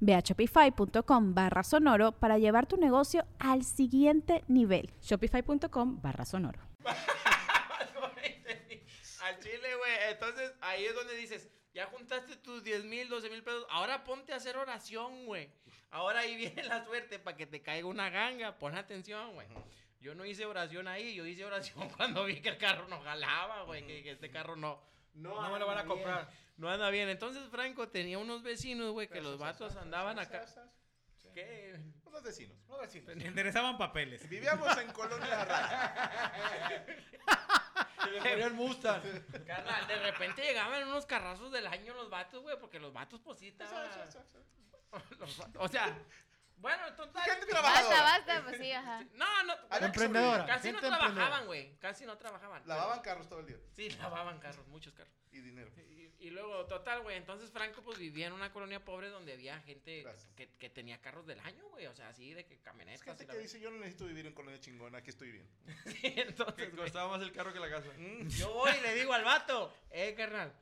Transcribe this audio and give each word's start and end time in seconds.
Ve 0.00 0.14
a 0.14 0.20
shopify.com 0.20 1.34
barra 1.34 1.62
sonoro 1.62 2.12
para 2.12 2.38
llevar 2.38 2.66
tu 2.66 2.76
negocio 2.76 3.26
al 3.38 3.64
siguiente 3.64 4.44
nivel. 4.48 4.90
Shopify.com 5.02 6.00
barra 6.00 6.24
sonoro. 6.24 6.60
Al 9.20 9.38
chile, 9.40 9.76
güey. 9.76 9.92
Entonces 10.10 10.52
ahí 10.60 10.84
es 10.84 10.94
donde 10.94 11.14
dices, 11.14 11.50
ya 11.74 11.86
juntaste 11.86 12.36
tus 12.36 12.64
10 12.64 12.84
mil, 12.84 13.08
12 13.08 13.30
mil 13.30 13.42
pesos. 13.42 13.66
Ahora 13.70 14.04
ponte 14.04 14.32
a 14.32 14.36
hacer 14.36 14.56
oración, 14.56 15.26
güey. 15.26 15.50
Ahora 15.90 16.20
ahí 16.20 16.36
viene 16.42 16.62
la 16.64 16.84
suerte 16.84 17.18
para 17.18 17.36
que 17.36 17.46
te 17.46 17.62
caiga 17.62 17.86
una 17.86 18.10
ganga. 18.10 18.58
Pon 18.58 18.74
atención, 18.74 19.34
güey. 19.34 19.46
Yo 20.00 20.14
no 20.14 20.24
hice 20.24 20.46
oración 20.46 20.88
ahí, 20.88 21.14
yo 21.14 21.26
hice 21.26 21.44
oración 21.44 21.88
cuando 21.96 22.24
vi 22.24 22.40
que 22.40 22.50
el 22.50 22.58
carro 22.58 22.88
no 22.88 23.00
jalaba, 23.00 23.62
güey. 23.64 23.86
Que, 23.86 24.02
que 24.02 24.12
este 24.12 24.30
carro 24.30 24.56
no. 24.56 24.80
No, 25.18 25.40
No 25.42 25.52
me 25.52 25.58
lo 25.58 25.66
van 25.66 25.78
a 25.78 25.82
bien. 25.82 25.88
comprar. 25.88 26.30
No 26.56 26.68
anda 26.70 26.90
bien. 26.90 27.08
Entonces 27.08 27.48
Franco 27.50 27.88
tenía 27.88 28.18
unos 28.18 28.42
vecinos, 28.42 28.92
güey, 28.92 29.08
que 29.08 29.20
los 29.20 29.38
vatos 29.38 29.76
andaban 29.76 30.18
acá. 30.18 30.44
¿Qué? 31.34 31.78
Unos 32.04 32.22
vecinos. 32.22 32.56
No 32.68 32.78
vecinos. 32.78 33.10
Enderezaban 33.10 33.78
papeles. 33.78 34.28
Vivíamos 34.28 34.76
en 34.78 34.90
Colonia 34.92 35.44
Raya. 35.44 36.86
Se 38.02 38.10
le 38.10 38.20
murió 38.20 38.46
el 38.46 38.54
Mustang. 38.54 39.02
Carnal, 39.46 39.86
de 39.86 39.96
repente 39.96 40.42
llegaban 40.42 40.88
unos 40.88 41.04
carrazos 41.04 41.52
del 41.52 41.66
año 41.66 41.94
los 41.94 42.08
vatos, 42.08 42.42
güey, 42.42 42.58
porque 42.58 42.78
los 42.78 42.92
vatos, 42.92 43.20
pues 43.20 43.38
sí, 43.38 43.48
estaban... 43.48 43.88
los 45.18 45.42
O 45.58 45.68
sea, 45.68 45.96
bueno, 46.60 46.94
total... 46.94 47.24
Gente 47.24 47.46
Basta, 47.52 47.60
trabajadora. 47.60 48.02
basta, 48.02 48.44
pues 48.44 48.58
sí, 48.58 48.72
ajá. 48.72 49.04
No, 49.14 49.42
no, 49.44 49.52
Alex 49.70 49.86
Emprendedora. 49.86 50.46
casi 50.46 50.72
no 50.72 50.80
trabajaban, 50.80 51.46
güey, 51.46 51.76
casi 51.78 52.06
no 52.06 52.16
trabajaban. 52.18 52.62
Lavaban 52.66 53.00
carros 53.00 53.28
todo 53.28 53.40
el 53.40 53.46
día. 53.46 53.56
Sí, 53.74 53.90
lavaban 53.90 54.38
carros, 54.38 54.66
muchos 54.68 54.92
carros. 54.94 55.12
Y 55.30 55.40
dinero. 55.40 55.70
Y, 55.76 56.10
y 56.20 56.30
luego, 56.30 56.66
total, 56.66 57.02
güey, 57.02 57.16
entonces 57.16 57.50
Franco, 57.50 57.82
pues, 57.82 57.98
vivía 57.98 58.26
en 58.26 58.32
una 58.32 58.52
colonia 58.52 58.84
pobre 58.84 59.08
donde 59.08 59.34
había 59.34 59.60
gente 59.60 60.04
que, 60.36 60.48
que 60.48 60.68
tenía 60.70 61.00
carros 61.00 61.26
del 61.26 61.38
año, 61.40 61.64
güey, 61.68 61.86
o 61.86 61.94
sea, 61.94 62.08
así 62.08 62.34
de 62.34 62.44
que 62.44 62.58
camionetas 62.58 63.00
Es 63.00 63.04
gente 63.04 63.26
que 63.26 63.38
dice, 63.38 63.60
yo 63.60 63.70
no 63.70 63.78
necesito 63.78 64.06
vivir 64.06 64.26
en 64.26 64.34
Colonia 64.34 64.58
chingona, 64.60 64.98
aquí 64.98 65.10
estoy 65.10 65.30
bien. 65.30 65.48
Sí, 65.86 66.14
entonces, 66.16 66.70
Costaba 66.74 67.08
más 67.16 67.22
el 67.22 67.32
carro 67.32 67.52
que 67.52 67.60
la 67.60 67.70
casa. 67.70 67.88
Yo 68.36 68.52
voy 68.52 68.72
y 68.78 68.80
le 68.82 68.94
digo 68.94 69.12
al 69.12 69.24
vato, 69.24 69.72
eh, 69.90 70.14
carnal. 70.14 70.52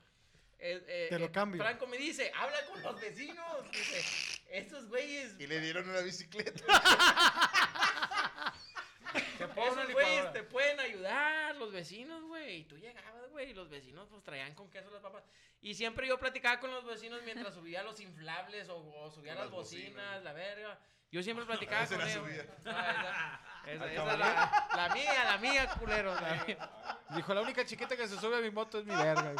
Eh, 0.59 0.85
eh, 0.87 1.07
Te 1.11 1.19
lo 1.19 1.27
eh, 1.27 1.31
cambio. 1.31 1.63
Franco 1.63 1.87
me 1.87 1.99
dice, 1.99 2.33
habla 2.35 2.65
con 2.67 2.83
los 2.83 3.01
vecinos. 3.01 3.71
Dice, 3.73 4.43
estos 4.51 4.89
güeyes. 4.89 5.35
Y 5.39 5.47
le 5.47 5.61
dieron 5.61 5.89
una 5.89 6.01
bicicleta. 6.01 6.53
Se 9.39 9.45
Esos 9.45 9.93
güeyes 9.93 10.33
te 10.33 10.43
pueden 10.43 10.79
ayudar, 10.81 11.57
los 11.57 11.73
vecinos, 11.73 12.23
güey. 12.25 12.61
Y 12.61 12.65
tú 12.65 12.77
llegabas, 12.77 13.31
güey, 13.31 13.51
y 13.51 13.55
los 13.55 13.69
vecinos 13.69 14.09
pues 14.11 14.23
traían 14.23 14.55
con 14.55 14.71
queso 14.71 14.91
las 14.91 15.01
papas. 15.01 15.25
Y 15.61 15.75
siempre 15.75 16.07
yo 16.07 16.19
platicaba 16.19 16.61
con 16.61 16.71
los 16.71 16.85
vecinos 16.85 17.21
mientras 17.25 17.55
subía 17.55 17.83
los 17.83 18.01
inflables 18.01 18.69
o, 18.69 18.77
o 18.77 19.11
subía 19.11 19.35
las 19.35 19.45
las 19.45 19.51
bocinas, 19.51 19.89
bocinas. 19.89 20.25
la 20.25 20.33
verga. 20.33 20.79
Yo 21.17 21.23
siempre 21.23 21.47
platicaba 21.47 21.87
con 21.87 21.99
ellos. 22.03 22.23
Ah, 22.67 23.41
esa 23.67 23.73
esa- 23.73 23.83
Al 23.83 23.91
esa 23.91 24.13
es 24.13 24.19
la, 24.19 24.67
la 24.77 24.95
mía, 24.95 25.25
la 25.25 25.39
mía, 25.39 25.67
culero. 25.79 26.15
la 26.15 26.45
mía. 26.47 26.71
Dijo, 27.17 27.33
la 27.33 27.41
única 27.41 27.65
chiquita 27.65 27.97
que 27.97 28.07
se 28.07 28.21
sube 28.21 28.37
a 28.37 28.41
mi 28.43 28.51
moto 28.51 28.81
es 28.81 28.85
mi 28.85 28.95
verga. 28.95 29.33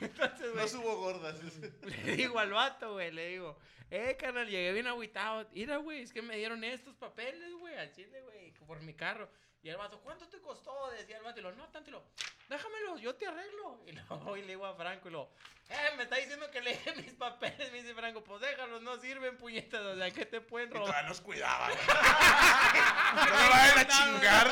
Entonces, 0.00 0.50
güey, 0.52 0.62
No 0.62 0.66
subo 0.68 0.96
gordas. 0.96 1.36
Le 1.82 2.16
digo 2.16 2.38
al 2.38 2.50
vato, 2.52 2.92
güey, 2.94 3.10
le 3.12 3.28
digo, 3.28 3.58
eh, 3.90 4.16
carnal, 4.18 4.48
llegué 4.48 4.72
bien 4.72 4.86
agüitado. 4.86 5.46
Mira, 5.52 5.76
güey, 5.76 6.00
es 6.02 6.12
que 6.12 6.22
me 6.22 6.36
dieron 6.36 6.64
estos 6.64 6.94
papeles, 6.96 7.52
güey, 7.58 7.76
al 7.76 7.92
chile, 7.92 8.22
güey, 8.22 8.52
por 8.66 8.80
mi 8.80 8.94
carro. 8.94 9.28
Y 9.64 9.70
el 9.70 9.78
vato, 9.78 9.98
¿cuánto 10.00 10.28
te 10.28 10.38
costó? 10.42 10.90
Decía 10.90 11.16
el 11.16 11.22
vato, 11.22 11.40
y 11.40 11.42
lo, 11.42 11.50
no, 11.52 11.66
tanto, 11.70 11.88
y 11.88 11.92
lo, 11.94 12.04
déjamelos, 12.50 13.00
yo 13.00 13.14
te 13.14 13.26
arreglo. 13.26 13.80
Y 13.86 13.92
luego 13.92 14.16
voy 14.24 14.40
y 14.40 14.42
le 14.42 14.48
digo 14.48 14.66
a 14.66 14.74
Franco, 14.74 15.08
y 15.08 15.12
lo, 15.12 15.30
eh, 15.70 15.94
me 15.96 16.02
está 16.02 16.16
diciendo 16.16 16.50
que 16.50 16.60
le 16.60 16.78
mis 16.96 17.14
papeles. 17.14 17.72
Me 17.72 17.80
dice 17.80 17.94
Franco, 17.94 18.22
pues 18.22 18.42
déjalos, 18.42 18.82
no 18.82 18.98
sirven, 18.98 19.38
puñetas, 19.38 19.80
o 19.80 19.96
sea, 19.96 20.10
¿qué 20.10 20.26
te 20.26 20.42
pueden 20.42 20.68
Y 20.68 20.74
robar? 20.74 20.88
todavía 20.88 21.08
nos 21.08 21.20
cuidaban. 21.22 21.70
no 21.70 23.24
me 23.24 23.48
vayan 23.48 23.78
a 23.78 23.86
chingar. 23.86 24.48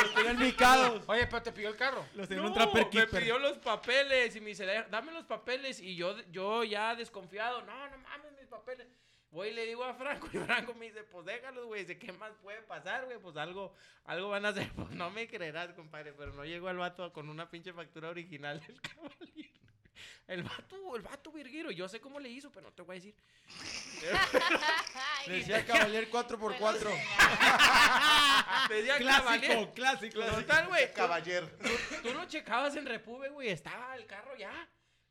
Los 0.00 0.14
tenían 0.14 0.38
micados. 0.38 1.02
Oye, 1.08 1.26
pero 1.26 1.42
te 1.42 1.50
pidió 1.50 1.68
el 1.70 1.76
carro. 1.76 2.06
Los 2.14 2.28
tenía 2.28 2.42
No, 2.44 2.50
un 2.50 2.54
trapper 2.54 2.86
me 2.94 3.06
pidió 3.08 3.36
los 3.36 3.58
papeles 3.58 4.36
y 4.36 4.40
me 4.40 4.50
dice, 4.50 4.64
dame 4.90 5.10
los 5.10 5.24
papeles. 5.24 5.80
Y 5.80 5.96
yo, 5.96 6.16
yo 6.30 6.62
ya 6.62 6.94
desconfiado, 6.94 7.62
no, 7.62 7.88
no 7.88 7.98
mames, 7.98 8.30
mis 8.38 8.46
papeles. 8.46 8.86
Voy 9.32 9.48
y 9.48 9.52
le 9.54 9.64
digo 9.66 9.84
a 9.84 9.94
Franco 9.94 10.28
y 10.32 10.38
Franco 10.38 10.74
me 10.74 10.86
dice, 10.86 11.04
pues 11.04 11.24
déjalos, 11.24 11.66
güey. 11.66 11.82
Dice, 11.82 11.98
¿qué 11.98 12.12
más 12.12 12.32
puede 12.42 12.62
pasar, 12.62 13.04
güey? 13.04 13.18
Pues 13.18 13.36
algo, 13.36 13.74
algo 14.04 14.28
van 14.30 14.44
a 14.44 14.48
hacer. 14.48 14.70
Pues 14.74 14.90
no 14.90 15.10
me 15.10 15.28
creerás, 15.28 15.72
compadre. 15.74 16.12
Pero 16.12 16.32
no 16.32 16.44
llegó 16.44 16.68
el 16.70 16.78
vato 16.78 17.12
con 17.12 17.28
una 17.28 17.48
pinche 17.48 17.72
factura 17.72 18.08
original 18.08 18.60
del 18.66 18.80
caballero. 18.82 19.50
El 20.26 20.42
vato, 20.44 20.96
el 20.96 21.02
vato 21.02 21.30
virguero. 21.32 21.70
Yo 21.70 21.88
sé 21.88 22.00
cómo 22.00 22.18
le 22.20 22.28
hizo, 22.28 22.50
pero 22.50 22.68
no 22.68 22.72
te 22.72 22.82
voy 22.82 22.96
a 22.96 23.00
decir. 23.00 23.14
Decía 25.26 25.64
Cavalier 25.66 26.10
4x4. 26.10 26.90
Decía 28.68 28.98
caballero. 28.98 29.72
clásico. 29.74 30.20
Total, 30.24 30.68
güey. 30.68 30.88
tú- 30.88 30.94
Caballero. 30.94 31.50
Tú 32.02 32.14
lo 32.14 32.24
checabas 32.26 32.74
en 32.76 32.86
Repube, 32.86 33.28
güey. 33.28 33.50
Estaba 33.50 33.94
el 33.96 34.06
carro 34.06 34.36
ya. 34.36 34.68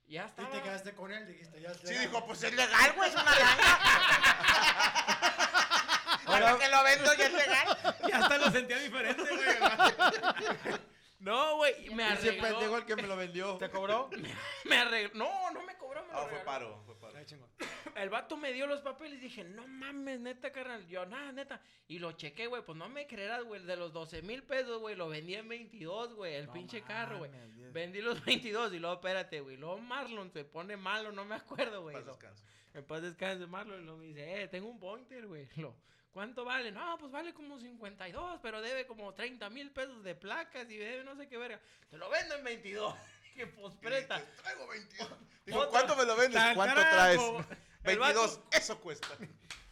Ya 0.09 0.23
Y 0.23 0.25
estaba. 0.25 0.49
te 0.49 0.61
quedaste 0.61 0.93
con 0.95 1.11
él, 1.11 1.27
dijiste, 1.27 1.61
ya 1.61 1.73
Sí, 1.75 1.93
dijo, 1.93 2.25
pues 2.25 2.41
es 2.43 2.53
legal, 2.55 2.93
güey, 2.95 3.09
es 3.09 3.15
una 3.15 3.35
ganga. 3.35 3.79
Ahora 6.25 6.57
que 6.57 6.67
lo 6.67 6.83
vendo 6.83 7.13
ya 7.13 7.25
es 7.27 7.33
legal. 7.33 7.77
Y 8.07 8.11
hasta 8.11 8.37
lo 8.37 8.51
sentía 8.51 8.79
diferente, 8.79 9.23
güey. 9.23 10.79
No, 11.19 11.57
güey. 11.57 11.85
y 11.85 11.89
Me 11.93 12.11
Ese 12.13 12.29
arregló. 12.29 12.47
pendejo 12.47 12.77
el 12.77 12.85
que 12.85 12.95
me 12.95 13.01
lo 13.03 13.17
vendió. 13.17 13.57
¿Te 13.57 13.69
cobró? 13.69 14.09
Me 14.65 14.77
arregló. 14.77 15.25
No, 15.25 15.51
no 15.51 15.61
me 15.63 15.75
cobró. 15.77 16.01
Me 16.05 16.13
lo 16.13 16.17
Ah, 16.17 16.21
fue 16.21 16.29
regaló. 16.39 16.45
paro, 16.45 16.81
fue 16.85 16.95
paro. 16.95 16.97
Ay, 16.97 16.98
chingón. 17.29 17.49
El 17.95 18.09
vato 18.09 18.37
me 18.37 18.51
dio 18.53 18.67
los 18.67 18.81
papeles 18.81 19.17
y 19.19 19.21
dije, 19.21 19.43
no 19.43 19.67
mames, 19.67 20.19
neta, 20.19 20.51
carnal. 20.51 20.85
Yo, 20.87 21.05
nada, 21.05 21.31
neta. 21.31 21.61
Y 21.87 21.99
lo 21.99 22.11
chequé, 22.13 22.47
güey. 22.47 22.61
Pues 22.63 22.77
no 22.77 22.89
me 22.89 23.07
creerás, 23.07 23.43
güey. 23.43 23.63
De 23.63 23.75
los 23.75 23.93
12 23.93 24.21
mil 24.21 24.43
pesos, 24.43 24.79
güey, 24.79 24.95
lo 24.95 25.07
vendí 25.09 25.35
en 25.35 25.47
22, 25.47 26.13
güey. 26.15 26.35
El 26.35 26.47
No 26.47 26.53
pinche 26.53 26.81
carro, 26.81 27.19
güey. 27.19 27.31
Vendí 27.71 28.01
los 28.01 28.23
22 28.25 28.73
y 28.73 28.79
luego, 28.79 28.95
espérate, 28.95 29.39
güey. 29.41 29.57
Luego 29.57 29.77
Marlon 29.79 30.31
se 30.31 30.43
pone 30.45 30.75
malo, 30.77 31.11
no 31.11 31.25
me 31.25 31.35
acuerdo, 31.35 31.81
güey. 31.83 31.95
Paz, 31.95 32.05
Lo- 32.05 32.11
descanso. 32.13 32.43
En 32.73 32.85
paz 32.85 33.01
descanse, 33.01 33.47
Marlon. 33.47 33.81
Y 33.81 33.83
luego 33.83 33.99
me 33.99 34.05
dice, 34.05 34.41
eh, 34.43 34.47
tengo 34.47 34.67
un 34.69 34.79
pointer, 34.79 35.25
güey. 35.27 35.47
¿Cuánto 36.11 36.43
vale? 36.43 36.71
No, 36.71 36.97
pues 36.97 37.11
vale 37.11 37.33
como 37.35 37.59
52, 37.59 38.39
pero 38.41 38.61
debe 38.61 38.87
como 38.87 39.13
30 39.13 39.47
mil 39.51 39.71
pesos 39.71 40.03
de 40.03 40.15
placas 40.15 40.69
y 40.69 40.75
debe 40.75 41.03
no 41.03 41.15
sé 41.15 41.27
qué 41.27 41.37
verga. 41.37 41.61
Te 41.87 41.97
lo 41.97 42.09
vendo 42.09 42.35
en 42.35 42.43
22. 42.43 42.95
Que 43.39 43.45
te 43.45 44.01
Traigo 44.41 44.67
22. 44.67 45.09
Dijo, 45.45 45.59
Otro. 45.59 45.71
¿cuánto 45.71 45.95
me 45.95 46.05
lo 46.05 46.15
vendes? 46.15 46.41
Tan, 46.41 46.55
¿Cuánto 46.55 46.81
traes? 46.81 47.17
como- 47.17 47.39
el 47.39 47.99
22. 47.99 48.37
vato- 48.39 48.57
Eso 48.57 48.79
cuesta. 48.81 49.07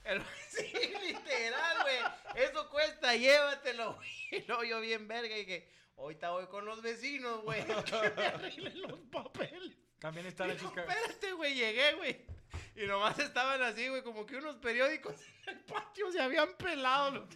El- 0.04 0.24
sí, 0.50 0.72
literal, 1.02 1.78
güey. 1.82 1.98
Eso 2.46 2.70
cuesta, 2.70 3.16
llévatelo, 3.16 3.94
güey. 3.96 4.10
Y 4.32 4.42
luego 4.48 4.64
yo 4.64 4.80
bien 4.82 5.08
verga 5.08 5.38
y 5.38 5.46
que 5.46 5.72
ahorita 5.98 6.32
voy 6.32 6.48
con 6.48 6.66
los 6.66 6.82
vecinos, 6.82 7.42
güey. 7.44 7.64
Que 7.86 8.12
me 8.16 8.26
arreglen 8.26 8.82
los 8.84 9.00
papeles. 9.12 9.76
También 10.00 10.28
está 10.28 10.46
la 10.48 10.56
chica. 10.56 10.82
espérate, 10.82 11.32
güey, 11.34 11.56
llegué, 11.56 11.94
güey. 11.96 12.26
Y 12.76 12.86
nomás 12.86 13.18
estaban 13.20 13.62
así, 13.64 13.88
güey, 13.90 14.04
como 14.04 14.26
que 14.26 14.36
unos 14.38 14.56
periódicos 14.58 15.16
en 15.48 15.58
el 15.58 15.60
patio 15.66 16.12
se 16.12 16.22
habían 16.22 16.54
pelado. 16.56 17.12
los- 17.12 17.28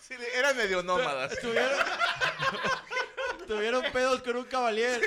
Sí, 0.00 0.14
eran 0.34 0.56
medio 0.56 0.82
nómadas. 0.82 1.38
Tuvieron, 1.40 1.78
tuvieron 3.46 3.82
pedos 3.92 4.22
con 4.22 4.36
un 4.36 4.44
caballero. 4.44 5.06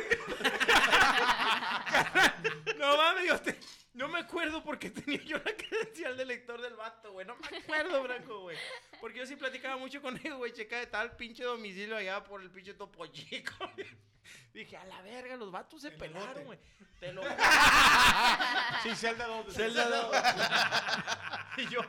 No 2.77 2.97
mames, 2.97 3.27
yo 3.27 3.39
te- 3.41 3.59
no 3.93 4.07
me 4.07 4.19
acuerdo 4.19 4.63
porque 4.63 4.89
tenía 4.89 5.21
yo 5.23 5.37
la 5.37 5.53
credencial 5.55 6.15
de 6.17 6.25
lector 6.25 6.61
del 6.61 6.75
vato, 6.75 7.11
güey. 7.11 7.25
No 7.25 7.35
me 7.35 7.57
acuerdo, 7.57 8.03
Franco, 8.03 8.39
güey. 8.41 8.57
Porque 8.99 9.19
yo 9.19 9.25
sí 9.25 9.35
platicaba 9.35 9.77
mucho 9.77 10.01
con 10.01 10.19
él, 10.23 10.35
güey. 10.35 10.53
Checa 10.53 10.77
de 10.79 10.87
tal 10.87 11.15
pinche 11.15 11.43
domicilio 11.43 11.95
allá 11.97 12.23
por 12.23 12.41
el 12.41 12.49
pinche 12.49 12.73
Topo 12.73 13.05
Chico. 13.07 13.53
Dije, 14.53 14.77
a 14.77 14.85
la 14.85 15.01
verga, 15.01 15.35
los 15.35 15.51
vatos 15.51 15.81
se 15.81 15.91
pelaron, 15.91 16.43
güey. 16.45 16.59
Te 16.99 17.11
lo 17.13 17.21
Sí, 18.83 18.95
Zelda 18.95 19.25
2. 19.27 19.53
Zelda 19.53 19.85
dos. 19.89 20.15
y, 21.57 21.67
yo, 21.67 21.81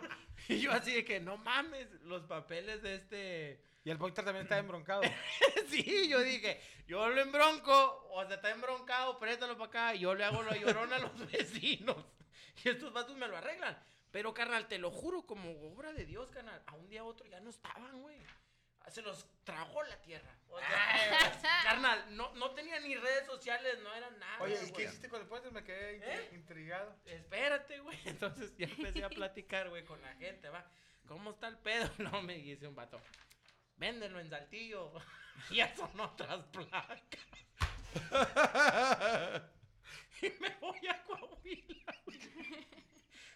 y 0.48 0.60
yo 0.60 0.72
así 0.72 0.92
de 0.92 1.04
que, 1.04 1.20
no 1.20 1.36
mames, 1.36 1.88
los 2.02 2.24
papeles 2.24 2.82
de 2.82 2.94
este... 2.94 3.64
Y 3.84 3.90
el 3.90 3.98
Pointer 3.98 4.24
también 4.24 4.44
está 4.44 4.58
embroncado. 4.58 5.02
sí, 5.68 6.08
yo 6.08 6.20
dije, 6.20 6.60
yo 6.86 7.08
lo 7.08 7.20
embronco, 7.20 8.08
o 8.10 8.24
sea, 8.26 8.36
está 8.36 8.50
embroncado, 8.50 9.18
préstalo 9.18 9.58
para 9.58 9.68
acá, 9.68 9.94
y 9.94 10.00
yo 10.00 10.14
le 10.14 10.24
hago 10.24 10.42
la 10.42 10.56
llorona 10.56 10.96
a 10.96 11.00
los 11.00 11.30
vecinos. 11.32 11.96
Y 12.64 12.68
estos 12.68 12.92
vatos 12.92 13.16
me 13.16 13.26
lo 13.26 13.36
arreglan. 13.36 13.76
Pero, 14.12 14.32
carnal, 14.34 14.68
te 14.68 14.78
lo 14.78 14.90
juro, 14.90 15.26
como 15.26 15.50
obra 15.72 15.92
de 15.92 16.04
Dios, 16.04 16.30
carnal, 16.30 16.62
a 16.66 16.74
un 16.74 16.88
día 16.88 17.00
a 17.00 17.04
otro 17.04 17.26
ya 17.26 17.40
no 17.40 17.50
estaban, 17.50 18.00
güey. 18.02 18.18
Se 18.88 19.02
los 19.02 19.26
tragó 19.44 19.82
la 19.84 19.96
tierra. 20.02 20.34
O 20.48 20.58
sea, 20.58 21.62
carnal, 21.64 22.16
no, 22.16 22.34
no 22.34 22.50
tenía 22.50 22.78
ni 22.80 22.94
redes 22.94 23.24
sociales, 23.26 23.78
no 23.82 23.94
era 23.94 24.10
nada. 24.10 24.42
Oye, 24.42 24.54
¿y 24.54 24.58
güey. 24.58 24.72
qué 24.72 24.82
hiciste 24.84 25.08
con 25.08 25.20
el 25.22 25.26
Pointer? 25.26 25.50
Me 25.52 25.64
quedé 25.64 25.96
¿Eh? 26.02 26.30
intrigado. 26.34 26.94
Espérate, 27.06 27.78
güey. 27.80 27.98
Entonces 28.04 28.52
ya 28.58 28.66
empecé 28.66 29.02
a 29.04 29.08
platicar, 29.08 29.68
güey, 29.70 29.84
con 29.84 30.00
la 30.02 30.14
gente, 30.16 30.48
va. 30.50 30.64
¿Cómo 31.06 31.30
está 31.30 31.48
el 31.48 31.58
pedo? 31.58 31.90
No, 31.98 32.22
me 32.22 32.34
dice 32.34 32.66
un 32.66 32.74
vato. 32.74 33.00
Véndelo 33.76 34.20
en 34.20 34.28
Saltillo. 34.30 34.92
Ya 35.50 35.74
son 35.74 35.98
otras 35.98 36.44
placas. 36.52 37.18
y 40.20 40.30
me 40.40 40.50
voy 40.60 40.86
a 40.88 41.02
Coahuila. 41.04 41.94
güey. 42.04 42.20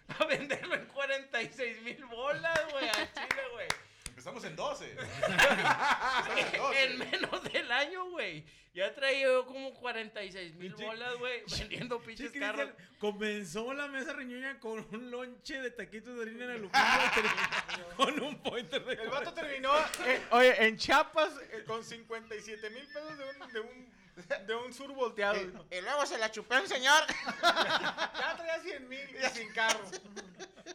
A 0.08 0.24
venderlo 0.26 0.74
en 0.74 0.86
46 0.86 1.82
mil 1.82 2.04
bolas, 2.04 2.70
güey, 2.70 2.88
a 2.88 2.92
Chile, 3.12 3.42
güey. 3.52 3.66
Empezamos 4.08 4.35
en 4.46 4.56
12. 4.56 4.90
Empezamos 5.28 6.28
en 6.36 6.58
12. 6.58 6.84
En 6.84 6.98
menos 6.98 7.42
del 7.52 7.72
año, 7.72 8.10
güey. 8.10 8.44
Ya 8.76 8.94
traía 8.94 9.22
yo 9.22 9.46
como 9.46 9.72
46 9.72 10.54
mil 10.56 10.74
bolas, 10.74 11.14
güey, 11.16 11.42
vendiendo 11.58 11.98
pinches 11.98 12.30
carros. 12.32 12.68
Comenzó 12.98 13.72
la 13.72 13.88
mesa 13.88 14.12
reñoña 14.12 14.60
con 14.60 14.86
un 14.92 15.10
lonche 15.10 15.62
de 15.62 15.70
taquitos 15.70 16.14
de 16.14 16.22
harina 16.22 16.54
en 16.54 16.70
terminó 16.70 16.70
con 17.96 18.20
un 18.22 18.38
pointer 18.42 18.84
de 18.84 19.02
El 19.02 19.08
vato 19.08 19.32
terminó, 19.32 19.72
eh, 20.04 20.20
oye, 20.30 20.66
en 20.66 20.76
Chiapas 20.76 21.32
eh, 21.52 21.64
con 21.66 21.82
57 21.82 22.68
mil 22.68 22.84
pesos 22.84 23.16
de 23.16 23.24
un, 23.24 23.52
de 23.52 23.60
un, 23.60 24.46
de 24.46 24.54
un 24.54 24.74
sur 24.74 24.92
volteado. 24.92 25.40
Y 25.70 25.80
luego 25.80 26.04
se 26.04 26.18
la 26.18 26.30
chupé 26.30 26.60
un 26.60 26.68
señor. 26.68 27.02
Ya 27.42 28.34
traía 28.36 28.60
100 28.60 28.88
mil 28.90 29.08
y 29.08 29.34
sin 29.34 29.50
carro. 29.54 29.80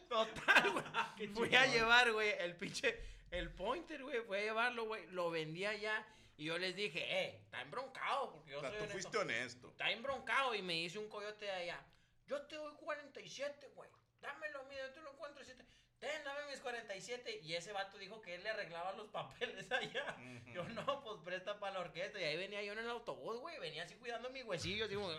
Total, 0.09 0.71
güey. 0.71 1.27
Fui 1.35 1.56
a 1.56 1.67
llevar, 1.67 2.12
güey, 2.12 2.33
el 2.39 2.56
pinche, 2.56 3.00
el 3.31 3.49
pointer, 3.51 4.03
güey. 4.03 4.21
Fui 4.21 4.37
a 4.37 4.41
llevarlo, 4.41 4.85
güey. 4.85 5.07
Lo 5.07 5.29
vendí 5.31 5.65
allá. 5.65 6.05
Y 6.37 6.45
yo 6.45 6.57
les 6.57 6.75
dije, 6.75 6.99
eh, 7.01 7.39
está 7.43 7.61
embroncado. 7.61 8.31
Porque 8.31 8.51
yo 8.51 8.57
O 8.59 8.61
sea, 8.61 8.69
soy 8.69 8.77
tú 8.79 8.83
honesto. 8.83 8.99
fuiste 8.99 9.17
honesto. 9.17 9.67
Está 9.69 9.91
embroncado. 9.91 10.55
Y 10.55 10.61
me 10.61 10.73
dice 10.73 10.99
un 10.99 11.09
coyote 11.09 11.45
de 11.45 11.51
allá. 11.51 11.83
Yo 12.27 12.41
te 12.43 12.55
doy 12.55 12.73
47, 12.75 13.69
güey. 13.75 13.89
Dámelo, 14.21 14.63
mira, 14.69 14.87
yo 14.87 14.93
te 14.93 15.01
lo 15.01 15.11
encuentro 15.11 15.43
7. 15.43 15.65
Ten, 15.99 16.23
dame 16.23 16.45
mis 16.49 16.59
47. 16.59 17.41
Y 17.43 17.53
ese 17.53 17.71
vato 17.73 17.97
dijo 17.99 18.21
que 18.21 18.33
él 18.35 18.43
le 18.43 18.49
arreglaba 18.49 18.93
los 18.93 19.07
papeles 19.11 19.71
allá. 19.71 20.15
Yo, 20.53 20.63
no, 20.69 21.03
pues 21.03 21.19
presta 21.23 21.59
para 21.59 21.73
la 21.75 21.79
orquesta. 21.81 22.19
Y 22.19 22.23
ahí 22.23 22.37
venía 22.37 22.63
yo 22.63 22.73
en 22.73 22.79
el 22.79 22.89
autobús, 22.89 23.39
güey. 23.39 23.59
Venía 23.59 23.83
así 23.83 23.95
cuidando 23.95 24.29
mi 24.31 24.41
huesillo. 24.41 24.85
Así 24.85 24.95
como. 24.95 25.09
¡Ah! 25.11 25.17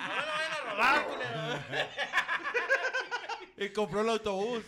no 0.08 0.14
me 0.16 0.26
lo 0.26 0.32
vayan 0.32 0.52
a 0.52 0.60
robar, 0.70 1.06
culero. 1.06 1.60
Y 3.56 3.68
compró 3.72 4.00
el 4.00 4.08
autobús. 4.08 4.64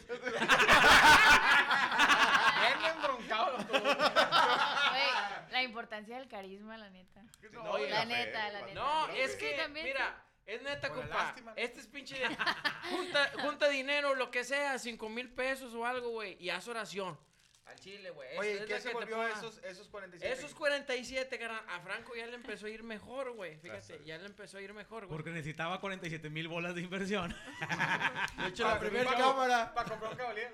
La 5.50 5.62
importancia 5.62 6.18
del 6.18 6.28
carisma, 6.28 6.76
la 6.78 6.88
neta. 6.90 7.22
No, 7.52 7.78
la 7.78 8.00
fe, 8.00 8.06
neta, 8.06 8.48
la 8.50 8.60
neta. 8.62 8.74
No, 8.74 9.08
es 9.08 9.36
que, 9.36 9.68
mira, 9.68 10.24
es 10.46 10.62
neta, 10.62 10.88
Por 10.88 11.00
compa. 11.00 11.16
lástima. 11.16 11.52
Este 11.56 11.80
es 11.80 11.86
pinche 11.86 12.18
de. 12.18 12.26
Junta, 12.90 13.30
junta 13.42 13.68
dinero, 13.68 14.14
lo 14.14 14.30
que 14.30 14.44
sea, 14.44 14.78
cinco 14.78 15.08
mil 15.08 15.30
pesos 15.32 15.74
o 15.74 15.86
algo, 15.86 16.08
güey. 16.10 16.36
Y 16.40 16.50
haz 16.50 16.66
oración. 16.68 17.18
Al 17.64 17.78
chile, 17.78 18.10
güey. 18.10 18.36
Oye, 18.38 18.52
Es- 18.54 18.60
¿y 18.60 18.62
es 18.64 18.68
qué 18.68 18.80
se 18.80 18.92
volvió 18.92 19.16
ponga- 19.16 19.32
esos, 19.38 19.58
esos 19.64 19.88
47? 19.88 20.34
Esos 20.34 20.54
47, 20.54 21.38
carnal. 21.38 21.64
A 21.68 21.80
Franco 21.80 22.14
ya 22.14 22.26
le 22.26 22.34
empezó 22.34 22.66
a 22.66 22.70
ir 22.70 22.82
mejor, 22.82 23.32
güey. 23.32 23.56
Fíjate, 23.58 24.00
ya 24.04 24.18
le 24.18 24.26
empezó 24.26 24.58
a 24.58 24.62
ir 24.62 24.74
mejor, 24.74 25.06
güey. 25.06 25.16
Porque 25.16 25.30
necesitaba 25.30 25.80
47 25.80 26.28
mil 26.28 26.48
bolas 26.48 26.74
de 26.74 26.80
inversión. 26.82 27.30
De 28.38 28.48
hecho, 28.48 28.64
Para 28.64 28.74
la 28.74 28.80
primera 28.80 29.10
cámara. 29.16 29.72
Para 29.74 29.88
comprar 29.88 30.10
un 30.12 30.18
caballero. 30.18 30.50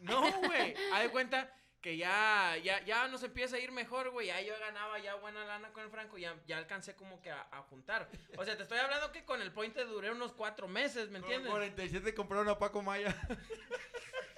No, 0.00 0.32
güey. 0.42 0.74
Haz 0.92 1.02
de 1.02 1.10
cuenta 1.10 1.54
que 1.82 1.96
ya, 1.96 2.56
ya, 2.62 2.82
ya 2.84 3.06
nos 3.08 3.22
empieza 3.22 3.56
a 3.56 3.58
ir 3.58 3.70
mejor, 3.72 4.10
güey. 4.10 4.26
Ya 4.28 4.40
yo 4.40 4.54
ganaba 4.58 4.98
ya 4.98 5.14
buena 5.16 5.44
lana 5.44 5.72
con 5.72 5.84
el 5.84 5.90
Franco. 5.90 6.16
Ya, 6.18 6.34
ya 6.46 6.56
alcancé 6.58 6.94
como 6.96 7.20
que 7.20 7.30
a, 7.30 7.46
a 7.52 7.62
juntar. 7.62 8.08
O 8.38 8.44
sea, 8.44 8.56
te 8.56 8.62
estoy 8.64 8.78
hablando 8.78 9.12
que 9.12 9.24
con 9.24 9.40
el 9.42 9.52
Pointer 9.52 9.86
duré 9.86 10.10
unos 10.10 10.32
cuatro 10.32 10.68
meses, 10.68 11.10
¿me 11.10 11.18
entiendes? 11.18 11.50
47 11.50 12.14
compraron 12.14 12.48
a 12.48 12.58
Paco 12.58 12.80
Maya. 12.82 13.14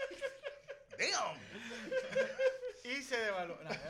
Damn. 1.10 1.38
Y 2.84 3.02
se 3.02 3.16
devaluó. 3.16 3.56
No, 3.62 3.70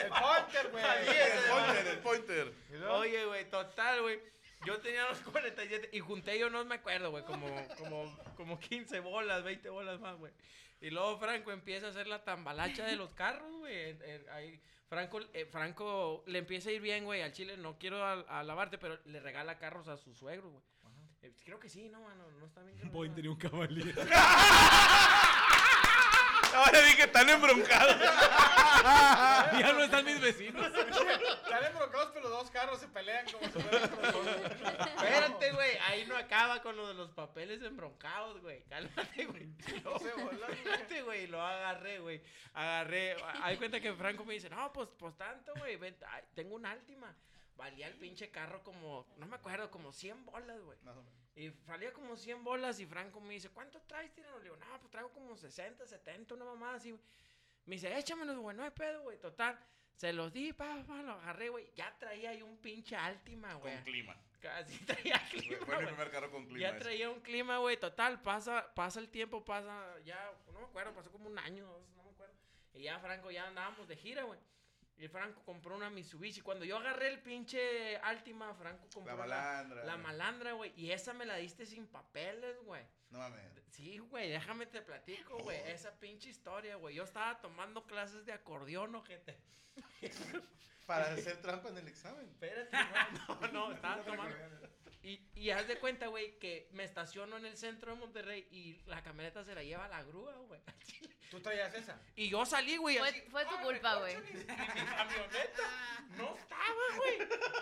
el 0.00 0.08
Pointer, 0.10 0.70
güey. 0.70 0.84
El 0.84 1.50
pointer, 1.50 1.86
el 1.86 1.98
pointer. 1.98 2.52
Oye, 2.90 3.24
güey, 3.26 3.50
total, 3.50 4.02
güey. 4.02 4.20
Yo 4.66 4.80
tenía 4.80 5.06
los 5.08 5.18
47 5.32 5.90
y 5.92 6.00
junté 6.00 6.38
yo, 6.38 6.48
no 6.50 6.64
me 6.64 6.76
acuerdo, 6.76 7.10
güey, 7.10 7.24
como, 7.24 7.46
como, 7.78 8.18
como 8.36 8.58
15 8.60 9.00
bolas, 9.00 9.42
20 9.44 9.68
bolas 9.70 10.00
más, 10.00 10.16
güey. 10.16 10.32
Y 10.80 10.90
luego 10.90 11.18
Franco 11.18 11.50
empieza 11.52 11.86
a 11.86 11.90
hacer 11.90 12.06
la 12.06 12.24
tambalacha 12.24 12.84
de 12.86 12.96
los 12.96 13.14
carros, 13.14 13.50
güey. 13.58 13.96
ahí 14.32 14.60
Franco, 14.88 15.20
eh, 15.32 15.46
Franco 15.46 16.22
le 16.26 16.38
empieza 16.40 16.68
a 16.68 16.72
ir 16.72 16.80
bien, 16.82 17.04
güey, 17.04 17.22
al 17.22 17.32
chile. 17.32 17.56
No 17.56 17.78
quiero 17.78 18.04
al- 18.04 18.26
alabarte, 18.28 18.76
pero 18.78 18.98
le 19.06 19.18
regala 19.20 19.58
carros 19.58 19.88
a 19.88 19.96
su 19.96 20.14
suegro, 20.14 20.50
güey. 20.50 20.62
Eh, 21.24 21.32
creo 21.42 21.58
que 21.58 21.70
sí, 21.70 21.88
no, 21.88 22.00
mano, 22.00 22.30
no 22.38 22.44
está 22.44 22.60
bien. 22.62 22.76
y 22.82 23.08
diga. 23.20 23.30
un 23.30 23.36
caballero. 23.36 24.02
Ahora 26.54 26.80
dije 26.82 27.02
están 27.02 27.28
embroncados. 27.28 27.96
ya 29.58 29.72
no 29.72 29.82
están 29.82 30.04
mis 30.04 30.20
vecinos. 30.20 30.66
Están 30.66 31.64
embroncados, 31.64 32.10
pero 32.12 32.28
los 32.28 32.42
dos 32.42 32.50
carros 32.50 32.78
se 32.78 32.86
pelean 32.88 33.26
como 33.32 33.44
si 33.44 33.58
fueran 33.58 33.90
Espérate, 34.96 35.52
güey, 35.52 35.76
ahí 35.88 36.06
no 36.06 36.16
acaba 36.16 36.62
con 36.62 36.76
lo 36.76 36.86
de 36.86 36.94
los 36.94 37.10
papeles 37.10 37.60
embroncados, 37.62 38.40
güey. 38.40 38.62
Cálmate, 38.64 39.24
güey. 39.24 39.48
No, 39.82 39.96
Espérate, 39.96 41.02
güey, 41.02 41.26
lo 41.26 41.40
agarré, 41.40 41.98
güey. 41.98 42.22
Agarré. 42.52 43.16
Hay 43.42 43.56
cuenta 43.56 43.80
que 43.80 43.92
Franco 43.94 44.24
me 44.24 44.34
dice, 44.34 44.48
no, 44.48 44.72
pues, 44.72 44.90
pues 44.96 45.16
tanto, 45.16 45.54
güey. 45.56 45.76
Tengo 46.34 46.54
un 46.54 46.66
Altima. 46.66 47.16
Valía 47.56 47.86
el 47.86 47.94
pinche 47.94 48.30
carro 48.30 48.62
como, 48.62 49.06
no 49.16 49.26
me 49.26 49.36
acuerdo, 49.36 49.70
como 49.70 49.92
100 49.92 50.24
bolas, 50.24 50.60
güey. 50.60 50.78
Más 50.82 50.96
o 50.96 51.02
menos. 51.02 51.23
Y 51.36 51.48
valía 51.66 51.92
como 51.92 52.16
100 52.16 52.44
bolas 52.44 52.78
y 52.78 52.86
Franco 52.86 53.20
me 53.20 53.34
dice, 53.34 53.50
¿cuánto 53.50 53.80
traes, 53.82 54.12
tirano? 54.12 54.38
Le 54.38 54.44
digo, 54.44 54.56
no, 54.56 54.78
pues 54.78 54.90
traigo 54.90 55.10
como 55.10 55.36
60, 55.36 55.84
70, 55.84 56.34
una 56.34 56.44
mamá 56.44 56.74
así, 56.74 56.92
güey. 56.92 57.02
Me 57.66 57.74
dice, 57.74 57.96
échamelos, 57.98 58.38
güey, 58.38 58.56
no 58.56 58.62
hay 58.62 58.70
pedo, 58.70 59.02
güey. 59.02 59.18
Total, 59.18 59.58
se 59.94 60.12
los 60.12 60.32
di, 60.32 60.52
pa, 60.52 60.84
pa, 60.86 61.02
lo 61.02 61.12
agarré, 61.12 61.48
güey. 61.48 61.72
Ya 61.74 61.96
traía 61.98 62.30
ahí 62.30 62.42
un 62.42 62.56
pinche 62.58 62.94
Altima, 62.94 63.54
güey. 63.54 63.74
Con 63.74 63.84
clima. 63.84 64.16
Casi 64.40 64.78
traía 64.84 65.20
clima, 65.30 65.64
fue 65.64 65.74
güey. 65.74 65.86
primer 65.86 66.10
carro 66.10 66.30
con 66.30 66.44
clima. 66.44 66.60
Ya 66.60 66.70
ese. 66.70 66.78
traía 66.80 67.10
un 67.10 67.20
clima, 67.20 67.58
güey. 67.58 67.78
Total, 67.78 68.20
pasa, 68.22 68.72
pasa 68.74 69.00
el 69.00 69.08
tiempo, 69.08 69.44
pasa 69.44 69.98
ya, 70.04 70.30
no 70.52 70.60
me 70.60 70.66
acuerdo, 70.66 70.94
pasó 70.94 71.10
como 71.10 71.28
un 71.28 71.38
año, 71.38 71.66
no 71.96 72.02
me 72.04 72.10
acuerdo. 72.10 72.34
Y 72.74 72.82
ya 72.82 73.00
Franco, 73.00 73.30
ya 73.30 73.48
andábamos 73.48 73.88
de 73.88 73.96
gira, 73.96 74.22
güey. 74.22 74.38
Y 74.96 75.08
Franco 75.08 75.42
compró 75.44 75.74
una 75.74 75.90
Mitsubishi. 75.90 76.40
Cuando 76.40 76.64
yo 76.64 76.76
agarré 76.78 77.08
el 77.08 77.20
pinche 77.20 77.96
Altima, 77.98 78.54
Franco 78.54 78.86
compró 78.92 79.12
La 79.12 79.18
malandra. 79.18 79.84
la 79.84 79.96
malandra, 79.96 80.52
güey. 80.52 80.72
Y 80.76 80.92
esa 80.92 81.12
me 81.12 81.26
la 81.26 81.36
diste 81.36 81.66
sin 81.66 81.86
papeles, 81.88 82.56
güey. 82.64 82.82
No 83.10 83.18
mames. 83.18 83.42
Sí, 83.70 83.98
güey, 83.98 84.30
déjame 84.30 84.66
te 84.66 84.82
platico, 84.82 85.36
güey. 85.38 85.58
Esa 85.66 85.90
pinche 85.98 86.28
historia, 86.28 86.76
güey. 86.76 86.94
Yo 86.94 87.02
estaba 87.04 87.40
tomando 87.40 87.84
clases 87.86 88.24
de 88.24 88.32
acordeón, 88.32 88.94
ojete. 88.94 89.36
Para 90.86 91.12
hacer 91.12 91.40
trampa 91.40 91.70
en 91.70 91.78
el 91.78 91.88
examen. 91.88 92.26
Espérate, 92.28 92.76
no, 93.26 93.40
no, 93.40 93.52
no, 93.52 93.72
estaba 93.72 94.02
tomando. 94.04 94.36
Y, 95.04 95.20
y 95.34 95.50
haz 95.50 95.68
de 95.68 95.78
cuenta, 95.78 96.06
güey, 96.06 96.38
que 96.38 96.66
me 96.72 96.82
estaciono 96.82 97.36
en 97.36 97.44
el 97.44 97.56
centro 97.58 97.92
de 97.92 97.98
Monterrey 98.00 98.48
y 98.50 98.80
la 98.86 99.02
camioneta 99.02 99.44
se 99.44 99.54
la 99.54 99.62
lleva 99.62 99.86
la 99.86 100.02
grúa, 100.02 100.34
güey. 100.48 100.60
¿Tú 101.30 101.40
traías 101.40 101.74
esa? 101.74 102.00
Y 102.16 102.30
yo 102.30 102.44
salí, 102.46 102.76
güey. 102.78 102.96
Fue- 102.98 103.08
así, 103.08 103.20
fue 103.30 103.44
tu 103.44 103.54
"Ah, 103.54 103.62
culpa, 103.62 103.96
güey". 103.96 104.16
Mi, 104.16 104.30
mi- 104.32 104.38
mi 104.40 104.46
camioneta 104.46 106.06
no 106.16 106.36
estaba, 106.36 106.96
güey. 106.96 107.18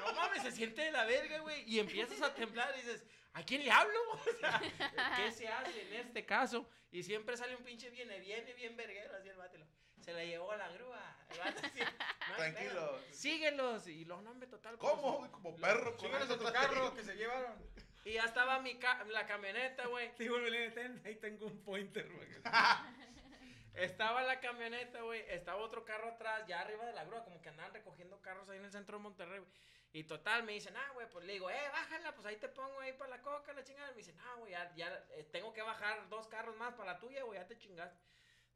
No 0.07 0.15
mames, 0.15 0.43
se 0.43 0.53
siente 0.53 0.83
de 0.83 0.93
la 0.93 1.05
verga, 1.05 1.41
güey. 1.41 1.69
Y 1.69 1.81
empiezas 1.81 2.23
a 2.23 2.33
temblar 2.33 2.73
y 2.77 2.83
dices, 2.83 3.03
¿a 3.33 3.43
quién 3.43 3.65
le 3.65 3.71
hablo? 3.73 3.99
O 4.13 4.39
sea, 4.39 4.61
¿qué 5.17 5.33
se 5.33 5.49
hace 5.49 5.83
en 5.89 5.95
este 6.07 6.25
caso? 6.25 6.69
Y 6.93 7.03
siempre 7.03 7.37
sale 7.37 7.57
un 7.57 7.65
pinche 7.65 7.91
viene, 7.91 8.21
viene, 8.21 8.53
bien 8.55 8.77
verguero, 8.77 9.17
así 9.17 9.29
el 9.29 9.37
vato. 9.37 9.59
Se 10.03 10.13
la 10.13 10.25
llevó 10.25 10.51
a 10.53 10.57
la 10.57 10.69
grúa. 10.69 11.17
El 11.31 11.39
vato 11.39 11.61
así, 11.65 11.79
"No 12.29 12.35
hay 12.43 12.53
Tranquilo. 12.53 12.73
pedo, 12.99 13.01
Síguelos. 13.13 13.87
Y 13.89 14.05
los 14.05 14.23
nombres 14.23 14.51
total. 14.51 14.77
pues, 14.79 14.93
¿Cómo? 14.93 15.31
Como 15.33 15.57
perro. 15.57 15.97
Síguenos 15.99 16.31
a 16.31 16.39
tu 16.39 16.53
carro 16.53 16.75
ellos. 16.83 16.95
que 16.95 17.05
se 17.05 17.15
llevaron. 17.15 17.55
Y 18.05 18.15
ya 18.15 18.25
estaba 18.25 18.59
mi 18.61 18.79
ca- 18.79 19.05
la 19.05 19.27
camioneta, 19.27 19.87
güey. 19.87 20.11
Digo, 20.19 20.37
ahí 21.05 21.15
tengo 21.17 21.47
un 21.47 21.63
pointer. 21.63 22.11
güey. 22.13 22.29
Estaba 23.75 24.23
la 24.23 24.39
camioneta, 24.41 25.01
güey. 25.03 25.25
Estaba 25.29 25.59
otro 25.63 25.85
carro 25.85 26.09
atrás, 26.09 26.47
ya 26.47 26.61
arriba 26.61 26.85
de 26.85 26.93
la 26.93 27.05
grúa, 27.05 27.25
como 27.25 27.41
que 27.41 27.49
andaban 27.49 27.73
recogiendo 27.73 28.21
carros 28.21 28.49
ahí 28.51 28.59
en 28.59 28.65
el 28.67 28.73
centro 28.73 28.99
de 28.99 29.03
Monterrey, 29.03 29.39
güey. 29.39 29.51
Y 29.95 30.05
total, 30.05 30.43
me 30.45 30.53
dicen, 30.53 30.75
ah, 30.77 30.91
güey, 30.95 31.09
pues 31.11 31.25
le 31.25 31.35
digo, 31.35 31.51
eh, 31.51 31.69
bájala, 31.71 32.15
pues 32.15 32.27
ahí 32.27 32.37
te 32.37 32.49
pongo 32.49 32.81
ahí 32.81 32.93
para 32.95 33.11
la 33.11 33.23
coca, 33.23 33.53
la 33.53 33.63
chingada. 33.65 33.91
Me 33.91 33.99
dicen, 33.99 34.19
ah, 34.21 34.35
güey, 34.39 34.53
ya, 34.53 34.75
ya 34.75 35.05
eh, 35.13 35.25
tengo 35.33 35.53
que 35.53 35.63
bajar 35.63 36.09
dos 36.09 36.27
carros 36.29 36.57
más 36.57 36.75
para 36.75 36.95
la 36.95 36.99
tuya, 36.99 37.23
güey, 37.25 37.39
ya 37.39 37.47
te 37.47 37.57
chingaste. 37.59 37.99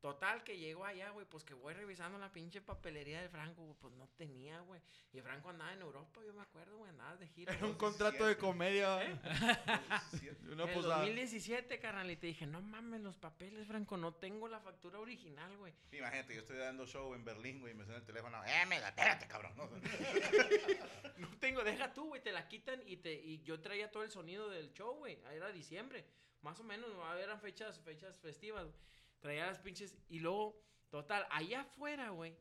Total, 0.07 0.45
que 0.45 0.57
llego 0.57 0.85
allá, 0.85 1.11
güey, 1.11 1.27
pues 1.27 1.43
que 1.43 1.53
voy 1.53 1.75
revisando 1.75 2.17
la 2.17 2.33
pinche 2.33 2.61
papelería 2.61 3.21
de 3.21 3.29
Franco, 3.29 3.65
güey, 3.65 3.77
pues 3.81 3.93
no 3.95 4.09
tenía, 4.17 4.61
güey. 4.61 4.81
Y 5.13 5.21
Franco 5.21 5.51
andaba 5.51 5.73
en 5.73 5.81
Europa, 5.81 6.21
yo 6.25 6.33
me 6.33 6.43
acuerdo, 6.43 6.77
güey, 6.79 6.91
andaba 6.91 7.17
de 7.17 7.27
gira. 7.27 7.53
Era 7.53 7.67
un 7.67 7.75
contrato 7.75 8.25
de 8.25 8.37
comedia. 8.37 8.99
Una 10.53 10.63
en 10.63 10.69
el 10.69 10.75
posada. 10.77 10.99
2017, 10.99 11.81
carnal, 11.81 12.09
y 12.09 12.15
te 12.15 12.29
dije, 12.29 12.47
no 12.47 12.63
mames 12.63 13.01
los 13.01 13.17
papeles, 13.17 13.67
Franco, 13.67 13.97
no 13.97 14.15
tengo 14.15 14.47
la 14.47 14.61
factura 14.61 15.01
original, 15.01 15.57
güey. 15.57 15.75
Imagínate, 15.91 16.35
yo 16.37 16.43
estoy 16.43 16.59
dando 16.59 16.87
show 16.87 17.13
en 17.13 17.25
Berlín, 17.25 17.59
güey, 17.59 17.73
y 17.73 17.77
me 17.77 17.83
suena 17.85 17.99
el 17.99 18.07
teléfono. 18.07 18.41
Eh, 18.45 18.65
mega, 18.67 18.91
espérate, 18.91 19.27
cabrón. 19.27 19.57
No, 19.57 19.69
No 21.19 21.37
tengo, 21.41 21.65
deja 21.65 21.93
tú, 21.93 22.07
güey, 22.11 22.23
te 22.23 22.31
la 22.31 22.47
quitan 22.47 22.81
y 22.87 22.99
te 22.99 23.13
y 23.13 23.43
yo 23.43 23.61
traía 23.61 23.91
todo 23.91 24.05
el 24.05 24.13
sonido 24.13 24.51
del 24.51 24.73
show, 24.73 24.95
güey. 24.99 25.19
Era 25.33 25.51
diciembre, 25.51 26.07
más 26.43 26.61
o 26.61 26.63
menos, 26.63 26.95
¿no? 26.95 27.13
eran 27.17 27.41
fechas 27.41 27.81
fechas 27.81 28.17
festivas. 28.21 28.67
güey. 28.67 28.87
Traía 29.21 29.47
las 29.47 29.59
pinches 29.59 29.97
y 30.09 30.19
luego 30.21 30.61
total, 30.91 31.27
allá 31.31 31.63
afuera, 31.63 32.11
güey. 32.11 32.37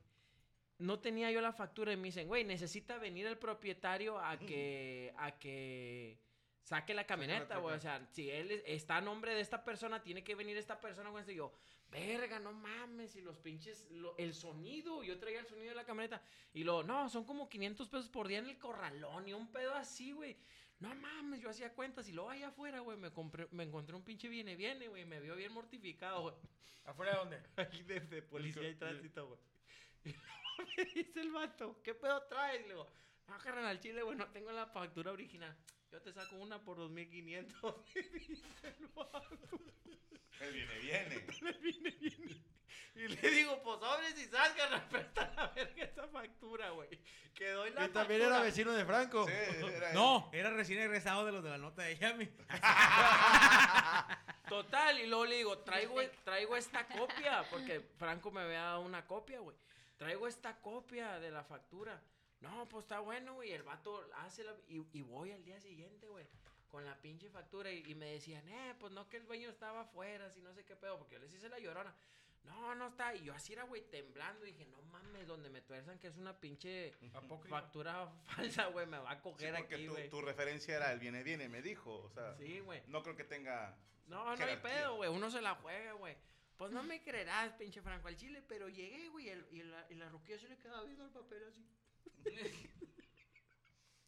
No 0.78 1.00
tenía 1.00 1.32
yo 1.32 1.40
la 1.42 1.54
factura 1.54 1.94
y 1.94 1.98
me 1.98 2.10
dicen, 2.10 2.28
güey, 2.28 2.44
necesita 2.44 2.98
venir 2.98 3.26
el 3.28 3.38
propietario 3.38 4.20
a 4.20 4.38
que 4.38 5.14
a 5.18 5.40
que 5.40 6.20
saque 6.64 6.94
la 6.94 7.06
camioneta, 7.06 7.58
güey. 7.58 7.76
O 7.78 7.80
sea, 7.80 8.06
si 8.12 8.30
él 8.30 8.52
es- 8.52 8.64
está 8.66 8.98
a 8.98 9.02
nombre 9.02 9.34
de 9.34 9.40
esta 9.42 9.64
persona, 9.64 10.02
tiene 10.04 10.24
que 10.24 10.36
venir 10.36 10.58
esta 10.58 10.82
persona, 10.82 11.10
güey. 11.12 11.24
Y 11.32 11.36
yo, 11.36 11.54
verga, 11.90 12.40
no 12.40 12.52
mames. 12.52 13.16
Y 13.16 13.22
los 13.22 13.38
pinches, 13.40 13.90
lo- 13.92 14.18
el 14.18 14.34
sonido, 14.34 15.02
yo 15.04 15.18
traía 15.18 15.40
el 15.40 15.46
sonido 15.46 15.70
de 15.70 15.76
la 15.76 15.86
camioneta. 15.86 16.22
Y 16.54 16.64
luego, 16.66 16.84
no, 16.84 17.08
son 17.08 17.24
como 17.24 17.48
500 17.48 17.88
pesos 17.88 18.10
por 18.10 18.28
día 18.28 18.40
en 18.40 18.50
el 18.50 18.58
corralón 18.58 19.28
y 19.30 19.34
un 19.34 19.50
pedo 19.52 19.74
así, 19.76 20.12
güey. 20.12 20.36
No 20.80 20.94
mames, 20.94 21.42
yo 21.42 21.50
hacía 21.50 21.74
cuentas 21.74 22.08
y 22.10 22.12
luego 22.12 22.30
allá 22.30 22.50
afuera, 22.50 22.80
güey, 22.80 22.98
me, 22.98 23.12
compré, 23.12 23.48
me 23.52 23.64
encontré 23.64 23.96
un 23.96 24.04
pinche 24.04 24.28
viene, 24.28 24.56
viene, 24.56 24.88
güey. 24.88 25.06
Me 25.06 25.20
vio 25.20 25.36
bien 25.36 25.54
mortificado, 25.54 26.22
güey. 26.22 26.36
¿Afuera 26.86 27.14
de 27.14 27.18
dónde? 27.18 27.42
Ahí 27.58 27.84
de, 27.84 28.00
de 28.02 28.22
policía 28.22 28.70
y 28.70 28.76
tránsito, 28.76 29.28
güey. 29.28 29.40
Y 30.06 30.14
luego 30.14 30.72
me 30.78 30.86
dice 30.86 31.20
el 31.20 31.32
vato, 31.32 31.82
¿qué 31.84 31.96
pedo 31.96 32.24
traes? 32.28 32.62
Le 32.62 32.68
digo, 32.70 32.88
no, 33.28 33.38
carnal, 33.40 33.66
al 33.66 33.80
chile, 33.80 34.04
güey, 34.04 34.16
no 34.16 34.30
tengo 34.30 34.52
la 34.52 34.68
factura 34.68 35.12
original. 35.12 35.56
Yo 35.92 36.02
te 36.02 36.14
saco 36.14 36.36
una 36.36 36.64
por 36.64 36.78
2500. 36.78 37.76
Me 37.96 38.20
dice 38.20 38.44
el 38.80 38.88
vato. 38.88 39.22
Él 40.42 40.54
viene, 40.54 40.80
viene. 40.80 41.28
Le 41.42 41.52
viene, 41.60 41.92
viene. 42.00 42.42
Y 42.96 43.10
le 43.10 43.30
digo, 43.30 43.62
pues 43.62 43.80
sobres 43.80 44.18
y 44.18 44.26
salga, 44.26 44.68
respeta 44.70 45.34
la 45.36 45.48
verga 45.48 45.84
esa 45.84 46.08
factura, 46.08 46.70
güey. 46.70 46.88
Que 47.34 47.50
doy 47.50 47.72
la 47.72 47.86
Y 47.86 47.90
también 47.90 48.22
era 48.22 48.40
vecino 48.40 48.72
de 48.72 48.86
Franco. 48.86 49.28
Sí, 49.28 49.34
era 49.34 49.90
él. 49.90 49.96
No, 49.96 50.30
era 50.32 50.50
recién 50.52 50.80
egresado 50.80 51.26
de 51.26 51.34
los 51.34 51.44
de 51.44 51.50
la 51.50 51.58
nota 51.58 51.82
de 51.82 51.98
Yami. 51.98 52.26
Total, 54.50 55.00
y 55.00 55.08
luego 55.08 55.26
le 55.26 55.36
digo, 55.36 55.58
traigo, 55.60 55.96
traigo 56.24 56.56
esta 56.56 56.88
copia, 56.88 57.44
porque 57.50 57.82
Franco 57.98 58.32
me 58.32 58.42
había 58.42 58.62
dado 58.62 58.82
una 58.82 59.06
copia, 59.06 59.40
güey. 59.40 59.58
Traigo 59.98 60.28
esta 60.28 60.62
copia 60.62 61.20
de 61.20 61.32
la 61.32 61.44
factura. 61.44 62.02
No, 62.40 62.66
pues 62.70 62.86
está 62.86 63.00
bueno, 63.00 63.34
güey. 63.34 63.52
El 63.52 63.64
vato 63.64 64.08
hace 64.24 64.46
la... 64.46 64.54
Y, 64.70 64.86
y 64.94 65.02
voy 65.02 65.34
al 65.34 65.44
día 65.44 65.60
siguiente, 65.60 66.08
güey, 66.08 66.26
con 66.70 66.86
la 66.86 66.96
pinche 67.02 67.30
factura. 67.30 67.70
Y, 67.72 67.84
y 67.88 67.96
me 67.96 68.12
decían, 68.12 68.48
eh, 68.48 68.76
pues 68.80 68.94
no 68.94 69.10
que 69.10 69.18
el 69.18 69.26
dueño 69.26 69.50
estaba 69.50 69.82
afuera, 69.82 70.30
si 70.30 70.42
no 70.42 70.54
sé 70.54 70.64
qué 70.64 70.78
pedo, 70.78 70.98
porque 70.98 71.16
yo 71.16 71.20
les 71.20 71.34
hice 71.34 71.50
la 71.50 71.60
llorona. 71.60 71.94
No, 72.46 72.76
no 72.76 72.88
está. 72.88 73.14
Y 73.16 73.24
yo 73.24 73.34
así 73.34 73.54
era, 73.54 73.64
güey, 73.64 73.82
temblando. 73.90 74.46
Y 74.46 74.52
dije, 74.52 74.66
no 74.68 74.82
mames, 74.84 75.28
donde 75.28 75.50
me 75.50 75.62
tuerzan 75.62 76.00
que 76.00 76.08
es 76.08 76.18
una 76.18 76.40
pinche 76.40 76.94
factura 77.50 78.08
falsa, 78.26 78.68
güey, 78.68 78.86
me 78.88 78.98
va 79.00 79.12
a 79.12 79.16
Sí, 79.16 79.22
coger 79.22 79.56
porque 79.56 79.76
aquí, 79.76 79.86
tu, 79.88 79.92
güey. 79.94 80.10
tu 80.10 80.22
referencia 80.22 80.76
era 80.76 80.92
el 80.92 81.00
viene, 81.00 81.24
viene, 81.24 81.50
me 81.50 81.62
dijo. 81.62 81.94
O 82.04 82.10
sea, 82.10 82.36
Sí, 82.38 82.60
güey. 82.60 82.82
no 82.88 83.04
creo 83.04 83.16
que 83.16 83.24
tenga. 83.24 83.78
No, 84.08 84.36
no 84.36 84.46
hay 84.46 84.58
pedo, 84.58 84.96
güey. 84.98 85.10
Uno 85.10 85.30
se 85.32 85.42
la 85.42 85.56
juega, 85.56 85.94
güey. 85.94 86.16
Pues 86.58 86.72
no 86.72 86.84
me 86.84 87.02
creerás, 87.04 87.52
pinche 87.54 87.82
Franco 87.82 88.08
al 88.08 88.16
Chile, 88.16 88.42
pero 88.48 88.70
llegué, 88.70 89.10
güey, 89.10 89.26
y, 89.26 89.30
el- 89.30 89.48
y 89.52 89.64
la, 89.64 89.86
y 89.90 89.96
la 89.96 90.08
ruquilla 90.10 90.40
se 90.40 90.48
le 90.48 90.58
quedaba 90.58 90.84
viendo 90.84 91.04
el 91.04 91.12
papel 91.12 91.44
así. 91.50 91.66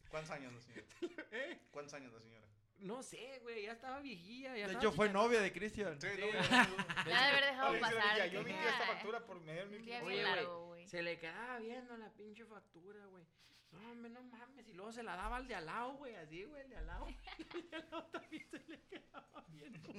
¿Cuántos 0.08 0.30
años 0.30 0.52
la 0.54 0.60
señora? 0.62 0.86
¿Eh? 1.32 1.60
¿Cuántos 1.70 1.94
años 1.94 2.12
la 2.12 2.20
señora? 2.20 2.46
No 2.80 3.02
sé, 3.02 3.40
güey, 3.42 3.64
ya 3.64 3.72
estaba 3.72 4.00
viejilla. 4.00 4.48
Ya 4.50 4.54
De 4.54 4.60
estaba 4.62 4.78
hecho, 4.80 4.92
fue 4.92 5.06
chingada. 5.08 5.24
novia 5.26 5.40
de 5.40 5.52
Cristian. 5.52 6.00
Sí, 6.00 6.06
Sí. 6.14 6.20
no, 6.22 6.30
La 6.38 7.04
de 7.04 7.14
haber 7.14 7.44
dejado 7.44 7.70
Oye, 7.70 7.80
pasar. 7.80 8.16
ya, 8.16 8.26
yo 8.26 8.44
vi 8.44 8.52
esta 8.52 8.86
factura 8.86 9.20
por 9.26 9.40
medio 9.40 9.66
del 9.66 9.78
Un 9.80 9.84
día 9.84 10.00
1500. 10.00 10.46
Oye, 10.48 10.66
güey. 10.66 10.86
Se 10.88 11.02
le 11.02 11.18
quedaba 11.18 11.58
viendo 11.58 11.96
la 11.96 12.08
pinche 12.12 12.44
factura, 12.44 13.04
güey. 13.06 13.24
No, 13.72 13.90
hombre, 13.90 14.10
no 14.10 14.22
mames. 14.22 14.66
Y 14.68 14.72
luego 14.74 14.92
se 14.92 15.02
la 15.02 15.16
daba 15.16 15.36
al 15.36 15.46
de 15.48 15.54
al 15.56 15.66
lado, 15.66 15.92
güey, 15.94 16.14
así, 16.16 16.44
güey, 16.44 16.62
el 16.62 16.70
de 16.70 16.76
al 16.76 16.86
lado. 16.86 17.06
Y 17.50 17.56
el 17.58 17.70
de 17.70 17.76
al 17.76 17.90
lado 17.90 18.04
también 18.06 18.46
se 18.50 18.58
le 18.68 18.80
quedaba 18.88 19.44
viendo. 19.48 19.92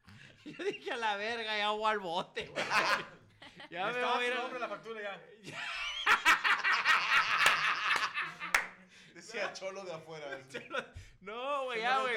Yo 0.44 0.64
dije, 0.64 0.92
a 0.92 0.96
la 0.96 1.16
verga, 1.16 1.56
ya 1.58 1.70
voy 1.70 1.90
al 1.90 1.98
bote, 1.98 2.46
güey. 2.46 2.64
Ya 3.70 3.86
me 3.86 3.90
Estaba 3.92 4.14
voy 4.16 4.24
a 4.24 4.28
ir 4.28 4.32
en 4.54 4.60
la 4.60 4.68
factura 4.68 5.00
ya. 5.02 5.20
Decía 9.14 9.52
cholo 9.54 9.84
de 9.84 9.92
afuera. 9.94 10.38
No, 11.26 11.64
güey, 11.64 11.80
ya, 11.80 12.00
güey. 12.02 12.16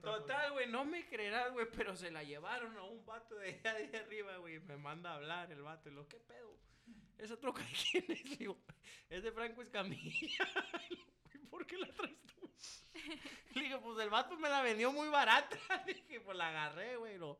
Total, 0.00 0.52
güey, 0.52 0.68
no 0.68 0.84
me 0.84 1.06
creerás, 1.06 1.52
güey, 1.52 1.66
pero 1.76 1.94
se 1.96 2.10
la 2.10 2.24
llevaron 2.24 2.76
a 2.76 2.82
un 2.82 3.04
vato 3.06 3.36
de 3.36 3.50
allá 3.50 3.74
de 3.74 3.98
arriba, 3.98 4.36
güey. 4.38 4.58
Me 4.60 4.76
manda 4.76 5.12
a 5.12 5.14
hablar 5.14 5.52
el 5.52 5.62
vato 5.62 5.88
y 5.88 5.92
lo, 5.92 6.08
¿qué 6.08 6.18
pedo? 6.18 6.58
¿Esa 7.18 7.38
troca 7.38 7.62
quién 7.90 8.04
es? 8.08 8.24
Digo, 8.38 8.58
es 9.08 9.22
de 9.22 9.30
Franco 9.30 9.62
Escamilla. 9.62 10.48
¿Y 11.34 11.38
por 11.46 11.64
qué 11.66 11.78
la 11.78 11.86
traes 11.88 12.18
tú? 12.26 12.50
Le 13.54 13.62
digo, 13.62 13.80
pues 13.80 13.98
el 14.00 14.10
vato 14.10 14.36
me 14.36 14.48
la 14.48 14.60
vendió 14.62 14.90
muy 14.92 15.08
barata. 15.08 15.56
Le 15.86 15.94
dije, 15.94 16.20
pues 16.20 16.36
la 16.36 16.48
agarré, 16.48 16.96
güey. 16.96 17.18
Lo, 17.18 17.38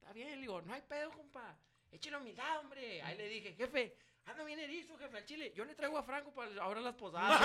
Está 0.00 0.12
bien, 0.12 0.30
le 0.30 0.40
digo, 0.42 0.62
no 0.62 0.72
hay 0.72 0.82
pedo, 0.82 1.10
compa. 1.10 1.58
Échale 1.90 2.16
humildad, 2.16 2.60
hombre. 2.60 3.02
Ahí 3.02 3.16
le 3.16 3.28
dije, 3.28 3.54
jefe, 3.54 3.96
ando 4.26 4.44
bien 4.44 4.60
erizo, 4.60 4.96
jefe, 4.96 5.18
al 5.18 5.24
chile. 5.24 5.52
Yo 5.56 5.64
le 5.64 5.74
traigo 5.74 5.98
a 5.98 6.04
Franco 6.04 6.32
para 6.32 6.62
ahora 6.62 6.80
las 6.80 6.94
posadas. 6.94 7.40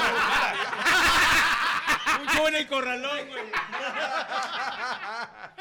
Un 2.19 2.27
show 2.29 2.47
en 2.47 2.55
el 2.55 2.67
corralón, 2.67 3.27
güey. 3.27 3.43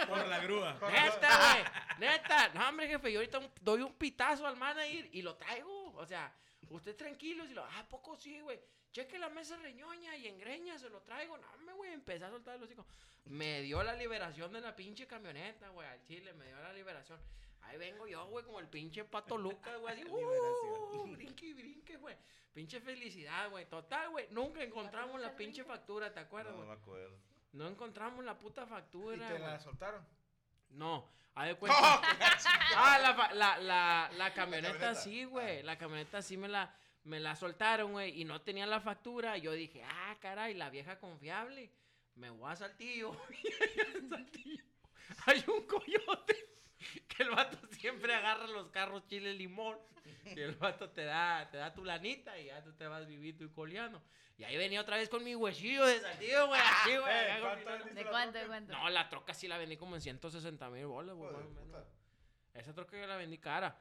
Por 0.08 0.26
la 0.26 0.38
grúa. 0.40 0.72
Neta, 0.90 1.52
güey. 1.52 1.64
Neta. 2.10 2.48
No, 2.54 2.68
hombre, 2.68 2.88
jefe, 2.88 3.12
yo 3.12 3.18
ahorita 3.20 3.38
un- 3.38 3.50
doy 3.60 3.80
un 3.82 3.94
pitazo 3.94 4.46
al 4.46 4.56
manager 4.56 5.08
y 5.12 5.22
lo 5.22 5.36
traigo. 5.36 5.92
O 5.96 6.06
sea, 6.06 6.32
usted 6.70 6.96
tranquilo. 6.96 7.44
Y 7.44 7.54
lo, 7.54 7.64
ah, 7.64 7.78
¿a 7.80 7.88
poco 7.88 8.16
sí, 8.16 8.40
güey. 8.40 8.60
Cheque 8.92 9.18
la 9.18 9.28
mesa 9.28 9.56
reñoña 9.56 10.16
y 10.16 10.28
en 10.28 10.38
greña 10.38 10.78
se 10.78 10.88
lo 10.88 11.00
traigo. 11.02 11.36
No, 11.38 11.46
hombre, 11.54 11.74
güey. 11.74 11.92
Empecé 11.92 12.24
a 12.24 12.30
soltar 12.30 12.58
los 12.60 12.70
hijos. 12.70 12.86
Me 13.24 13.62
dio 13.62 13.82
la 13.82 13.94
liberación 13.94 14.52
de 14.52 14.60
la 14.60 14.76
pinche 14.76 15.06
camioneta, 15.06 15.68
güey. 15.70 15.88
Al 15.88 16.02
chile, 16.04 16.32
me 16.34 16.46
dio 16.46 16.56
la 16.60 16.72
liberación. 16.72 17.20
Ahí 17.64 17.76
vengo 17.78 18.06
yo, 18.06 18.26
güey, 18.26 18.44
como 18.44 18.60
el 18.60 18.68
pinche 18.68 19.04
pato 19.04 19.36
Lucas, 19.36 19.78
güey. 19.78 19.94
Así, 19.94 20.04
uh, 20.10 21.06
brinque 21.12 21.46
y 21.46 21.52
brinque, 21.54 21.96
güey. 21.96 22.16
Pinche 22.52 22.80
felicidad, 22.80 23.50
güey. 23.50 23.66
Total, 23.66 24.10
güey. 24.10 24.28
Nunca 24.30 24.62
encontramos 24.62 25.20
la 25.20 25.34
pinche 25.34 25.64
factura, 25.64 26.12
¿te 26.12 26.20
acuerdas, 26.20 26.54
No, 26.54 26.64
me 26.64 26.72
acuerdo. 26.72 27.18
No 27.52 27.66
encontramos 27.68 28.24
la 28.24 28.38
puta 28.38 28.64
¿Y 28.64 28.66
factura, 28.66 29.26
te 29.28 29.34
güey. 29.34 29.42
la 29.44 29.60
soltaron? 29.60 30.06
No, 30.70 31.08
haz 31.34 31.46
de 31.48 31.54
cuenta. 31.56 31.78
ah, 32.76 32.98
la, 33.00 33.14
fa- 33.14 33.32
la, 33.32 33.58
la, 33.58 34.10
la 34.16 34.34
camioneta 34.34 34.94
sí, 34.94 35.24
güey. 35.24 35.62
La 35.62 35.76
camioneta 35.78 36.22
sí 36.22 36.36
me 36.36 36.48
la, 36.48 36.74
me 37.04 37.20
la 37.20 37.34
soltaron, 37.36 37.92
güey. 37.92 38.20
Y 38.20 38.24
no 38.24 38.40
tenía 38.42 38.66
la 38.66 38.80
factura. 38.80 39.36
Yo 39.38 39.52
dije, 39.52 39.82
ah, 39.84 40.16
caray, 40.20 40.54
la 40.54 40.70
vieja 40.70 40.98
confiable. 40.98 41.72
Me 42.14 42.30
voy 42.30 42.48
a. 42.50 42.54
Y 42.54 42.56
Saltillo 42.56 43.16
hay 45.26 45.44
un 45.48 45.66
coyote 45.66 46.53
que 47.08 47.22
el 47.22 47.30
vato 47.30 47.58
siempre 47.72 48.14
agarra 48.14 48.46
los 48.46 48.68
carros 48.70 49.06
chile 49.06 49.32
limón. 49.34 49.78
Y 50.26 50.40
el 50.40 50.54
vato 50.56 50.90
te 50.90 51.04
da, 51.04 51.48
te 51.50 51.56
da 51.58 51.72
tu 51.74 51.84
lanita 51.84 52.38
y 52.38 52.46
ya 52.46 52.62
tú 52.62 52.72
te 52.74 52.86
vas 52.86 53.06
vivito 53.06 53.44
y 53.44 53.48
coleando. 53.50 54.02
Y 54.36 54.44
ahí 54.44 54.56
venía 54.56 54.80
otra 54.80 54.96
vez 54.96 55.08
con 55.08 55.22
mi 55.22 55.34
huesillo 55.34 55.84
de 55.86 56.00
Saltillo, 56.00 56.46
güey. 56.48 56.60
Así, 56.64 56.96
güey. 56.96 57.12
Eh, 57.14 57.30
acá 57.32 57.40
con 57.40 57.40
¿cuánto 57.42 57.64
mi- 57.70 57.76
vendiste 57.76 58.04
¿De 58.04 58.10
cuánto? 58.10 58.38
¿De 58.38 58.46
cuánto? 58.46 58.72
no, 58.72 58.90
la 58.90 59.08
troca 59.08 59.32
sí 59.34 59.48
la 59.48 59.58
vendí 59.58 59.76
como 59.76 59.94
en 59.94 60.00
160 60.00 60.70
mil 60.70 60.86
bolas, 60.86 61.14
güey, 61.16 61.30
Joder, 61.32 61.44
más 61.48 61.56
o 61.56 61.64
menos. 61.66 61.66
puta. 61.84 62.58
Esa 62.60 62.74
troca 62.74 62.98
yo 63.00 63.06
la 63.06 63.16
vendí 63.16 63.38
cara. 63.38 63.78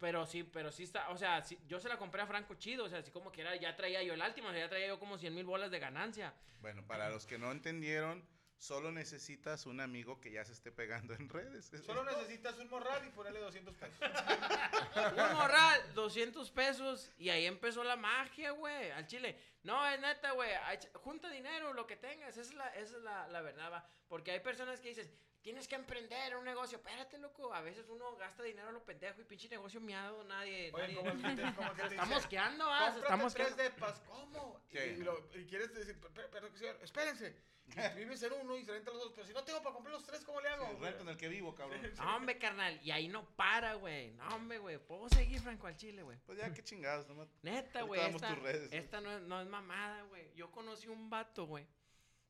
Pero 0.00 0.26
sí, 0.26 0.42
pero 0.42 0.72
sí 0.72 0.82
está, 0.82 1.10
o 1.10 1.16
sea, 1.16 1.42
sí- 1.42 1.58
yo 1.68 1.78
se 1.78 1.88
la 1.88 1.96
compré 1.96 2.20
a 2.22 2.26
Franco 2.26 2.54
chido, 2.56 2.84
o 2.84 2.88
sea, 2.88 2.98
así 2.98 3.10
como 3.12 3.30
que 3.30 3.40
era, 3.42 3.54
ya 3.56 3.76
traía 3.76 4.02
yo 4.02 4.14
el 4.14 4.22
Altima, 4.22 4.48
o 4.48 4.52
sea, 4.52 4.60
ya 4.62 4.68
traía 4.68 4.88
yo 4.88 4.98
como 4.98 5.16
100 5.16 5.32
mil 5.34 5.44
bolas 5.44 5.70
de 5.70 5.78
ganancia. 5.78 6.34
Bueno, 6.60 6.84
para 6.86 7.08
los 7.08 7.24
que 7.26 7.38
no 7.38 7.52
entendieron, 7.52 8.24
Solo 8.58 8.90
necesitas 8.90 9.66
un 9.66 9.80
amigo 9.80 10.18
que 10.20 10.30
ya 10.32 10.44
se 10.44 10.52
esté 10.52 10.72
pegando 10.72 11.14
en 11.14 11.28
redes. 11.28 11.72
Es- 11.72 11.84
Solo 11.84 12.08
es- 12.10 12.16
necesitas 12.16 12.56
un 12.58 12.68
morral 12.70 13.06
y 13.06 13.10
ponerle 13.10 13.40
200 13.40 13.74
pesos. 13.74 13.98
Un 15.30 15.34
morral, 15.36 15.94
200 15.94 16.50
pesos. 16.50 17.10
Y 17.18 17.28
ahí 17.28 17.44
empezó 17.46 17.84
la 17.84 17.96
magia, 17.96 18.52
güey. 18.52 18.90
Al 18.92 19.06
chile. 19.06 19.38
No, 19.66 19.86
es 19.88 20.00
neta, 20.00 20.30
güey. 20.32 20.50
Junta 20.94 21.28
dinero, 21.30 21.72
lo 21.72 21.86
que 21.86 21.96
tengas. 21.96 22.30
Esa 22.36 22.40
es 22.40 22.54
la, 22.54 22.68
esa 22.74 22.96
es 22.96 23.02
la, 23.02 23.26
la 23.28 23.40
verdad, 23.42 23.70
va. 23.72 23.88
Porque 24.08 24.30
hay 24.30 24.40
personas 24.40 24.80
que 24.80 24.88
dices, 24.90 25.10
tienes 25.42 25.66
que 25.68 25.74
emprender 25.74 26.36
un 26.36 26.44
negocio. 26.44 26.78
Espérate, 26.78 27.18
loco. 27.18 27.52
A 27.52 27.60
veces 27.60 27.88
uno 27.88 28.14
gasta 28.16 28.42
dinero 28.42 28.68
a 28.68 28.72
lo 28.72 28.84
pendejo 28.84 29.20
y 29.20 29.24
pinche 29.24 29.48
negocio 29.48 29.80
miado. 29.80 30.22
Nadie. 30.24 30.70
Oye, 30.72 30.82
nadie- 30.84 30.96
como 30.96 31.10
el 31.10 31.22
que 31.36 31.42
te, 31.42 31.54
como 31.54 31.74
que 31.74 31.82
te 31.88 31.94
Está 31.94 32.04
mosqueando, 32.06 32.68
tres 33.06 33.18
mosqueando. 33.18 33.56
depas, 33.56 34.00
¿cómo? 34.06 34.60
Sí. 34.70 34.78
Y, 34.78 34.96
lo- 35.02 35.28
y 35.34 35.44
quieres 35.46 35.74
decir, 35.74 35.98
"Pero- 36.14 36.30
pero, 36.30 36.56
señor, 36.56 36.78
espérense, 36.82 37.36
y 37.66 37.70
vives 37.96 38.22
en 38.22 38.32
uno 38.34 38.56
y 38.56 38.64
se 38.64 38.70
renta 38.70 38.92
los 38.92 39.00
dos, 39.00 39.12
pero 39.12 39.26
si 39.26 39.32
no 39.32 39.42
tengo 39.42 39.60
para 39.60 39.74
comprar 39.74 39.92
los 39.92 40.04
tres, 40.04 40.24
¿cómo 40.24 40.40
le 40.40 40.48
hago? 40.48 40.68
Sí, 40.68 40.76
rento 40.80 41.02
en 41.02 41.08
el 41.08 41.16
que 41.16 41.28
vivo, 41.28 41.52
cabrón. 41.54 41.80
No, 41.96 42.16
hombre, 42.16 42.38
carnal. 42.38 42.78
Y 42.82 42.92
ahí 42.92 43.08
no 43.08 43.24
para, 43.34 43.74
güey. 43.74 44.12
No, 44.12 44.28
hombre, 44.36 44.58
güey. 44.58 44.78
Puedo 44.78 45.08
seguir, 45.08 45.40
Franco, 45.40 45.66
al 45.66 45.76
chile, 45.76 46.02
güey. 46.04 46.16
Pues 46.26 46.38
ya, 46.38 46.52
qué 46.54 46.62
chingados, 46.62 47.08
nomás. 47.08 47.28
Neta, 47.42 47.82
güey. 47.82 48.00
Esta, 48.00 48.28
tus 48.28 48.38
redes, 48.38 48.70
¿no? 48.70 48.76
esta 48.78 49.00
no, 49.00 49.10
es, 49.16 49.22
no 49.22 49.40
es 49.40 49.48
mamada, 49.60 50.02
güey. 50.04 50.32
Yo 50.34 50.50
conocí 50.50 50.88
un 50.88 51.08
vato, 51.10 51.46
güey. 51.46 51.66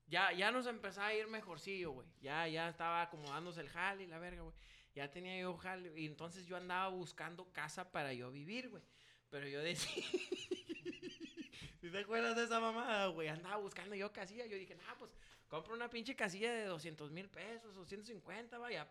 Ya, 0.06 0.32
ya 0.32 0.50
nos 0.52 0.66
empezaba 0.66 1.08
a 1.08 1.14
ir 1.14 1.26
mejorcillo, 1.26 1.92
güey. 1.92 2.08
Ya, 2.20 2.46
ya 2.46 2.68
estaba 2.68 3.02
acomodándose 3.02 3.60
el 3.60 3.68
jale 3.68 4.06
la 4.06 4.18
verga, 4.18 4.42
güey. 4.42 4.54
Ya 4.94 5.10
tenía 5.10 5.38
yo 5.40 5.56
jale. 5.56 5.92
Y 5.98 6.06
entonces 6.06 6.46
yo 6.46 6.56
andaba 6.56 6.88
buscando 6.88 7.52
casa 7.52 7.90
para 7.90 8.12
yo 8.12 8.30
vivir, 8.30 8.68
güey. 8.68 8.82
Pero 9.30 9.48
yo 9.48 9.60
decía. 9.60 10.04
¿Sí 11.80 11.90
te 11.90 11.98
acuerdas 11.98 12.36
de 12.36 12.44
esa 12.44 12.60
mamada, 12.60 13.08
güey? 13.08 13.28
Andaba 13.28 13.56
buscando 13.56 13.94
yo 13.94 14.12
casilla. 14.12 14.46
Yo 14.46 14.56
dije, 14.56 14.76
nah, 14.76 14.94
pues 14.98 15.10
compro 15.48 15.74
una 15.74 15.90
pinche 15.90 16.14
casilla 16.14 16.52
de 16.52 16.64
200 16.64 17.10
mil 17.10 17.28
pesos, 17.28 17.74
250, 17.74 18.58
vaya, 18.58 18.88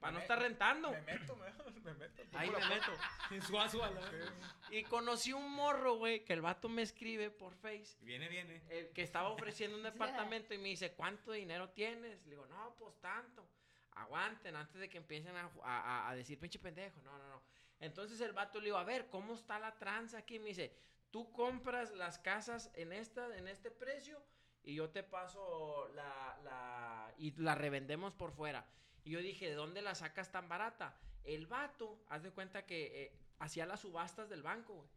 para 0.00 0.08
pa 0.08 0.10
no 0.12 0.16
Me- 0.18 0.22
estar 0.22 0.38
rentando. 0.38 0.90
Me 0.90 1.00
meto, 1.02 1.36
me, 1.36 1.50
me 1.82 1.94
meto. 1.94 2.22
Ahí 2.32 2.50
me 2.50 2.66
meto. 2.68 2.92
En 3.30 3.42
su 3.42 3.56
Y 4.70 4.82
conocí 4.84 5.32
un 5.32 5.50
morro, 5.52 5.96
güey, 5.96 6.24
que 6.24 6.32
el 6.32 6.40
vato 6.40 6.68
me 6.68 6.82
escribe 6.82 7.30
por 7.30 7.54
Face. 7.54 7.96
Viene, 8.00 8.28
viene. 8.28 8.62
el 8.70 8.90
que 8.92 9.02
estaba 9.02 9.28
ofreciendo 9.28 9.76
un 9.76 9.82
departamento 10.24 10.54
y 10.54 10.58
me 10.58 10.68
dice, 10.68 10.92
¿cuánto 10.92 11.32
dinero 11.32 11.68
tienes? 11.70 12.24
Le 12.24 12.30
digo, 12.30 12.46
no, 12.46 12.74
pues 12.78 12.98
tanto. 13.00 13.46
Aguanten 13.92 14.56
antes 14.56 14.80
de 14.80 14.88
que 14.88 14.98
empiecen 14.98 15.36
a- 15.36 15.50
a- 15.64 16.08
a 16.10 16.14
decir 16.14 16.38
pinche 16.38 16.58
pendejo. 16.58 17.00
No, 17.02 17.18
no, 17.18 17.28
no. 17.28 17.42
Entonces 17.80 18.20
el 18.20 18.32
vato 18.32 18.58
le 18.58 18.66
digo, 18.66 18.78
a 18.78 18.84
ver, 18.84 19.08
¿cómo 19.08 19.34
está 19.34 19.58
la 19.58 19.76
tranza 19.78 20.18
aquí? 20.18 20.38
Me 20.38 20.48
dice, 20.48 20.72
tú 21.10 21.30
compras 21.32 21.92
las 21.92 22.18
casas 22.18 22.70
en, 22.74 22.92
esta, 22.92 23.36
en 23.36 23.48
este 23.48 23.70
precio 23.70 24.22
y 24.62 24.74
yo 24.74 24.90
te 24.90 25.02
paso 25.02 25.88
la, 25.94 26.38
la... 26.44 27.14
y 27.18 27.32
la 27.40 27.54
revendemos 27.54 28.12
por 28.14 28.32
fuera. 28.32 28.64
Y 29.10 29.14
yo 29.14 29.18
dije, 29.22 29.48
¿de 29.48 29.56
dónde 29.56 29.82
la 29.82 29.96
sacas 29.96 30.30
tan 30.30 30.48
barata? 30.48 30.94
El 31.24 31.48
vato, 31.48 31.98
haz 32.10 32.22
de 32.22 32.30
cuenta 32.30 32.64
que 32.64 33.02
eh, 33.02 33.12
hacía 33.40 33.66
las 33.66 33.80
subastas 33.80 34.28
del 34.28 34.40
banco, 34.44 34.72
güey. 34.72 34.88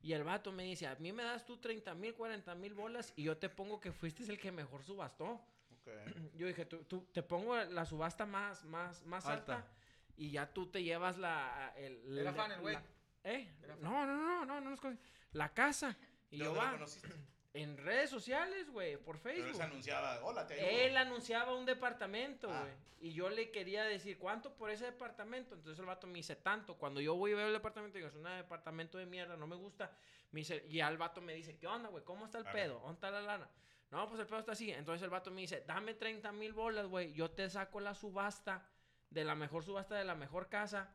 Y 0.00 0.14
el 0.14 0.24
vato 0.24 0.52
me 0.52 0.62
dice, 0.64 0.86
a 0.86 0.94
mí 0.94 1.12
me 1.12 1.22
das 1.22 1.44
tú 1.44 1.58
30 1.58 1.94
mil, 1.94 2.14
40 2.14 2.54
mil 2.54 2.72
bolas 2.72 3.12
y 3.14 3.24
yo 3.24 3.36
te 3.36 3.50
pongo 3.50 3.78
que 3.78 3.92
fuiste 3.92 4.22
el 4.24 4.38
que 4.40 4.50
mejor 4.50 4.82
subastó. 4.82 5.38
Yo 6.34 6.46
dije, 6.46 6.64
tú, 6.64 6.78
tú- 6.84 7.06
te 7.12 7.22
pongo 7.22 7.54
la 7.56 7.84
subasta 7.84 8.24
más, 8.24 8.64
más, 8.64 9.04
más 9.04 9.26
alta. 9.26 9.56
Alta. 9.56 9.68
y 10.16 10.30
ya 10.30 10.50
tú 10.50 10.68
te 10.70 10.82
llevas 10.82 11.18
la... 11.18 11.74
El, 11.76 12.16
Era 12.18 12.30
la- 12.30 12.36
fan 12.36 12.52
el 12.52 12.60
güey. 12.60 12.78
¿Eh? 13.22 13.52
Era 13.62 13.74
fan. 13.76 13.82
No, 13.84 14.06
no, 14.06 14.16
no, 14.16 14.46
no, 14.46 14.60
no, 14.62 14.70
nos 14.70 14.80
con- 14.80 14.98
La 15.32 15.52
casa. 15.52 15.94
Y 16.30 16.38
¿De 16.38 16.44
yo 16.44 16.54
dónde 16.54 16.60
lo 16.60 16.66
va 16.66 16.72
conociste? 16.72 17.08
en 17.54 17.76
redes 17.76 18.08
sociales, 18.08 18.70
güey, 18.70 18.96
por 18.96 19.20
Pero 19.20 19.34
él 19.36 19.42
Facebook. 19.42 19.56
se 19.58 19.62
anunciaba, 19.62 20.20
hola, 20.24 20.46
te 20.46 20.54
ayudo. 20.54 20.68
Él 20.70 20.96
anunciaba 20.96 21.54
un 21.54 21.66
departamento, 21.66 22.50
Ah. 22.50 22.60
güey. 22.62 22.72
Y 23.00 23.12
yo 23.14 23.28
le 23.28 23.50
quería 23.50 23.84
decir, 23.84 24.16
¿cuánto 24.18 24.54
por 24.54 24.70
ese 24.70 24.84
departamento? 24.86 25.54
Entonces 25.56 25.78
el 25.80 25.86
vato 25.86 26.06
me 26.06 26.14
dice, 26.14 26.36
tanto. 26.36 26.76
Cuando 26.78 27.00
yo 27.00 27.14
voy 27.16 27.32
y 27.32 27.34
veo 27.34 27.48
el 27.48 27.52
departamento, 27.52 27.96
digo, 27.98 28.08
es 28.08 28.14
un 28.14 28.22
departamento 28.22 28.96
de 28.96 29.06
mierda, 29.06 29.36
no 29.36 29.46
me 29.46 29.56
gusta. 29.56 29.90
Me 30.30 30.40
dice, 30.40 30.64
y 30.70 30.80
al 30.80 30.96
vato 30.96 31.20
me 31.20 31.34
dice, 31.34 31.58
¿qué 31.58 31.66
onda, 31.66 31.88
güey? 31.88 32.04
¿Cómo 32.04 32.24
está 32.26 32.38
el 32.38 32.44
Ajá. 32.44 32.52
pedo? 32.52 32.78
¿Dónde 32.78 32.94
está 32.94 33.10
la 33.10 33.20
lana? 33.22 33.48
No, 33.90 34.08
pues 34.08 34.20
el 34.20 34.26
pedo 34.26 34.38
está 34.38 34.52
así. 34.52 34.70
Entonces 34.70 35.02
el 35.02 35.10
vato 35.10 35.30
me 35.30 35.40
dice, 35.42 35.62
dame 35.66 35.94
30 35.94 36.30
mil 36.32 36.52
bolas, 36.54 36.86
güey. 36.86 37.12
Yo 37.12 37.30
te 37.32 37.50
saco 37.50 37.80
la 37.80 37.92
subasta 37.94 38.66
de 39.10 39.24
la 39.24 39.34
mejor 39.34 39.64
subasta 39.64 39.96
de 39.96 40.04
la 40.04 40.14
mejor 40.14 40.48
casa. 40.48 40.94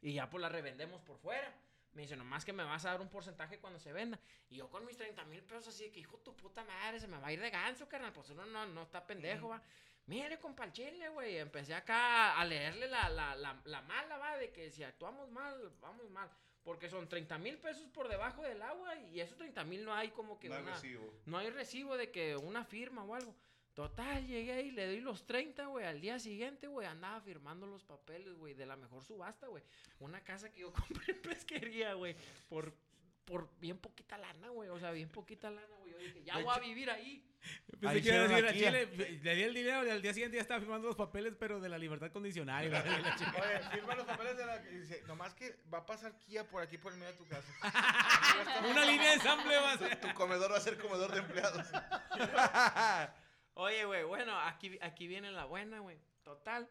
Y 0.00 0.14
ya 0.14 0.30
pues 0.30 0.40
la 0.40 0.48
revendemos 0.48 1.02
por 1.02 1.18
fuera. 1.18 1.52
Me 1.92 2.02
dice, 2.02 2.16
nomás 2.16 2.44
que 2.44 2.52
me 2.52 2.62
vas 2.62 2.84
a 2.84 2.90
dar 2.92 3.00
un 3.00 3.08
porcentaje 3.08 3.58
cuando 3.58 3.78
se 3.80 3.92
venda. 3.92 4.18
Y 4.48 4.56
yo 4.56 4.68
con 4.70 4.84
mis 4.84 4.96
30 4.96 5.24
mil 5.24 5.42
pesos 5.42 5.68
así 5.74 5.84
de 5.84 5.92
que, 5.92 6.00
hijo 6.00 6.18
tu 6.18 6.36
puta 6.36 6.62
madre, 6.64 7.00
se 7.00 7.08
me 7.08 7.18
va 7.18 7.28
a 7.28 7.32
ir 7.32 7.40
de 7.40 7.50
ganso, 7.50 7.88
carnal. 7.88 8.12
Pues 8.12 8.30
uno 8.30 8.46
no, 8.46 8.66
no 8.66 8.82
está 8.82 9.06
pendejo, 9.06 9.48
va. 9.48 9.62
Mire, 10.06 10.38
compa, 10.38 10.64
el 10.64 10.72
chile, 10.72 11.08
güey. 11.08 11.38
Empecé 11.38 11.74
acá 11.74 12.38
a 12.38 12.44
leerle 12.44 12.88
la, 12.88 13.08
la, 13.08 13.34
la, 13.34 13.60
la 13.64 13.82
mala, 13.82 14.18
va, 14.18 14.36
de 14.36 14.50
que 14.52 14.70
si 14.70 14.82
actuamos 14.84 15.30
mal, 15.30 15.72
vamos 15.80 16.08
mal. 16.10 16.30
Porque 16.62 16.88
son 16.88 17.08
30 17.08 17.38
mil 17.38 17.58
pesos 17.58 17.88
por 17.88 18.08
debajo 18.08 18.42
del 18.42 18.60
agua 18.62 18.94
y 18.96 19.20
esos 19.20 19.36
30 19.38 19.64
mil 19.64 19.84
no 19.84 19.94
hay 19.94 20.10
como 20.10 20.38
que 20.38 20.48
No 20.48 20.56
hay 20.56 20.62
una... 20.62 20.74
recibo. 20.74 21.14
No 21.26 21.38
hay 21.38 21.50
recibo 21.50 21.96
de 21.96 22.10
que 22.10 22.36
una 22.36 22.64
firma 22.64 23.02
o 23.04 23.14
algo. 23.14 23.34
Total, 23.74 24.26
llegué 24.26 24.52
ahí, 24.52 24.70
le 24.72 24.86
doy 24.86 25.00
los 25.00 25.24
30, 25.26 25.66
güey. 25.66 25.86
Al 25.86 26.00
día 26.00 26.18
siguiente, 26.18 26.66
güey, 26.66 26.86
andaba 26.86 27.20
firmando 27.20 27.66
los 27.66 27.84
papeles, 27.84 28.34
güey, 28.34 28.54
de 28.54 28.66
la 28.66 28.76
mejor 28.76 29.04
subasta, 29.04 29.46
güey. 29.46 29.62
Una 30.00 30.20
casa 30.22 30.50
que 30.50 30.60
yo 30.60 30.72
compré 30.88 31.12
en 31.12 31.22
pesquería, 31.22 31.94
güey, 31.94 32.16
por, 32.48 32.74
por 33.24 33.48
bien 33.60 33.78
poquita 33.78 34.18
lana, 34.18 34.48
güey. 34.48 34.68
O 34.70 34.78
sea, 34.78 34.90
bien 34.90 35.08
poquita 35.08 35.50
lana, 35.50 35.76
güey. 35.78 35.92
Yo 35.92 35.98
dije, 35.98 36.24
ya 36.24 36.38
De 36.38 36.42
voy 36.42 36.54
a 36.54 36.58
vivir 36.58 36.90
ahí. 36.90 37.24
Pensé 37.80 37.88
Ahí 37.88 38.02
que 38.02 38.08
iba 38.08 38.18
a 38.18 38.24
hicieron 38.26 38.44
decir 38.44 38.46
a 38.46 38.52
Chile, 38.52 39.18
le 39.22 39.34
di 39.34 39.42
el 39.42 39.54
dinero 39.54 39.86
y 39.86 39.90
al 39.90 40.02
día 40.02 40.12
siguiente 40.12 40.36
ya 40.36 40.42
estaba 40.42 40.60
firmando 40.60 40.88
los 40.88 40.96
papeles, 40.96 41.34
pero 41.38 41.58
de 41.60 41.68
la 41.70 41.78
libertad 41.78 42.10
condicional. 42.12 42.66
Oye, 42.66 43.60
firma 43.70 43.94
los 43.94 44.04
papeles 44.04 44.36
de 44.36 44.44
la... 44.44 44.58
dice, 44.58 45.02
nomás 45.06 45.32
que 45.34 45.56
va 45.72 45.78
a 45.78 45.86
pasar 45.86 46.18
Kia 46.18 46.44
por 46.44 46.62
aquí 46.62 46.76
por 46.76 46.92
el 46.92 46.98
medio 46.98 47.12
de 47.12 47.18
tu 47.18 47.26
casa. 47.26 47.50
Una 48.70 48.84
línea 48.84 49.08
de 49.08 49.14
ensamble 49.14 49.56
va 49.56 49.72
a 49.72 49.78
ser. 49.78 50.00
Tu 50.00 50.12
comedor 50.12 50.52
va 50.52 50.58
a 50.58 50.60
ser 50.60 50.76
comedor 50.76 51.12
de 51.12 51.20
empleados. 51.20 51.66
Oye, 53.54 53.84
güey, 53.84 54.04
bueno, 54.04 54.38
aquí, 54.38 54.78
aquí 54.80 55.06
viene 55.06 55.30
la 55.30 55.44
buena, 55.44 55.80
güey. 55.80 55.98
Total. 56.22 56.70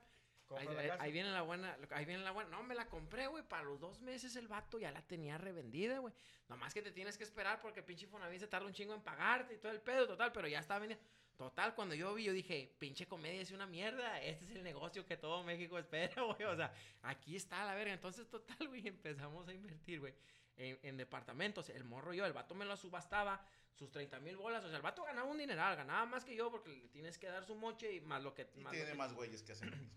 Ahí, 0.57 1.11
viene 1.11 1.31
la 1.31 1.43
buena, 1.43 1.77
ahí 1.91 2.05
viene 2.05 2.23
la 2.23 2.31
buena. 2.31 2.49
No, 2.49 2.63
me 2.63 2.73
la 2.73 2.87
compré, 2.87 3.27
güey, 3.27 3.43
para 3.43 3.63
los 3.63 3.79
dos 3.79 4.01
meses 4.01 4.35
el 4.35 4.47
vato 4.47 4.79
ya 4.79 4.91
la 4.91 5.01
tenía 5.03 5.37
revendida, 5.37 5.99
güey. 5.99 6.13
Nomás 6.47 6.73
que 6.73 6.81
te 6.81 6.91
tienes 6.91 7.17
que 7.17 7.23
esperar 7.23 7.61
porque 7.61 7.83
pinche 7.83 8.05
Infonavit 8.05 8.39
se 8.39 8.47
tarda 8.47 8.65
un 8.65 8.73
chingo 8.73 8.95
en 8.95 9.01
pagarte 9.01 9.53
y 9.53 9.57
todo 9.59 9.71
el 9.71 9.81
pedo, 9.81 10.07
total, 10.07 10.31
pero 10.31 10.47
ya 10.47 10.59
estaba 10.59 10.79
vendida. 10.79 10.99
Total, 11.37 11.75
cuando 11.75 11.95
yo 11.95 12.13
vi, 12.15 12.23
yo 12.25 12.33
dije, 12.33 12.75
pinche 12.79 13.07
comedia 13.07 13.41
es 13.41 13.51
una 13.51 13.65
mierda, 13.67 14.19
este 14.21 14.45
es 14.45 14.51
el 14.51 14.63
negocio 14.63 15.05
que 15.05 15.15
todo 15.15 15.43
México 15.43 15.77
espera, 15.77 16.21
güey, 16.23 16.43
o 16.43 16.55
sea, 16.55 16.73
aquí 17.03 17.35
está 17.35 17.63
la 17.63 17.75
verga. 17.75 17.93
Entonces, 17.93 18.27
total, 18.27 18.67
güey, 18.67 18.87
empezamos 18.87 19.47
a 19.47 19.53
invertir, 19.53 19.99
güey, 19.99 20.15
en, 20.59 20.77
en 20.83 20.97
departamentos. 20.97 21.69
El 21.69 21.83
morro 21.85 22.13
yo, 22.13 22.25
el 22.25 22.33
vato 22.33 22.53
me 22.53 22.65
lo 22.65 22.77
subastaba, 22.77 23.41
sus 23.73 23.89
30 23.91 24.19
mil 24.19 24.37
bolas, 24.37 24.63
o 24.63 24.67
sea, 24.67 24.77
el 24.77 24.83
vato 24.83 25.03
ganaba 25.03 25.27
un 25.27 25.37
dineral, 25.39 25.75
ganaba 25.75 26.05
más 26.05 26.23
que 26.25 26.35
yo 26.35 26.51
porque 26.51 26.69
le 26.69 26.87
tienes 26.89 27.17
que 27.17 27.27
dar 27.27 27.45
su 27.45 27.55
moche 27.55 27.91
y 27.93 28.01
más 28.01 28.21
lo 28.21 28.33
que... 28.35 28.47
Y 28.55 28.59
más 28.61 28.71
tiene 28.73 28.91
que- 28.91 28.97
más 28.97 29.13
güeyes 29.13 29.41
que 29.41 29.53
hacen 29.53 29.71
lo 29.71 29.77
mismo. 29.77 29.93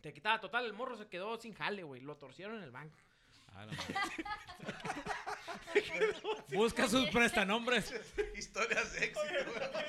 te 0.00 0.12
quitaba, 0.12 0.40
total, 0.40 0.64
el 0.64 0.72
morro 0.72 0.96
se 0.96 1.06
quedó 1.08 1.38
sin 1.38 1.52
jale, 1.54 1.82
güey. 1.84 2.00
Lo 2.00 2.16
torcieron 2.16 2.56
en 2.56 2.62
el 2.64 2.70
banco. 2.70 2.96
Busca 6.52 6.88
sus 6.88 7.08
prestanombres. 7.10 7.92
Historias 8.36 8.92
de 8.92 9.04
éxito, 9.06 9.20
güey. 9.28 9.36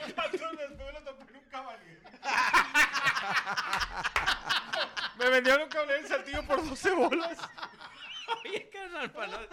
El 0.05 0.13
patrón 0.13 0.55
después 0.57 0.93
lo 0.93 1.03
topé 1.03 1.23
en 1.31 1.35
un 1.37 1.45
caballero. 1.49 2.01
Me 5.17 5.29
vendieron 5.29 5.63
un 5.63 5.69
cable 5.69 5.97
en 5.99 6.07
saltillo 6.07 6.45
por 6.45 6.63
12 6.67 6.91
bolas. 6.91 7.37
Oye, 8.45 8.69
carnal, 8.69 9.11
para 9.11 9.27
no, 9.27 9.47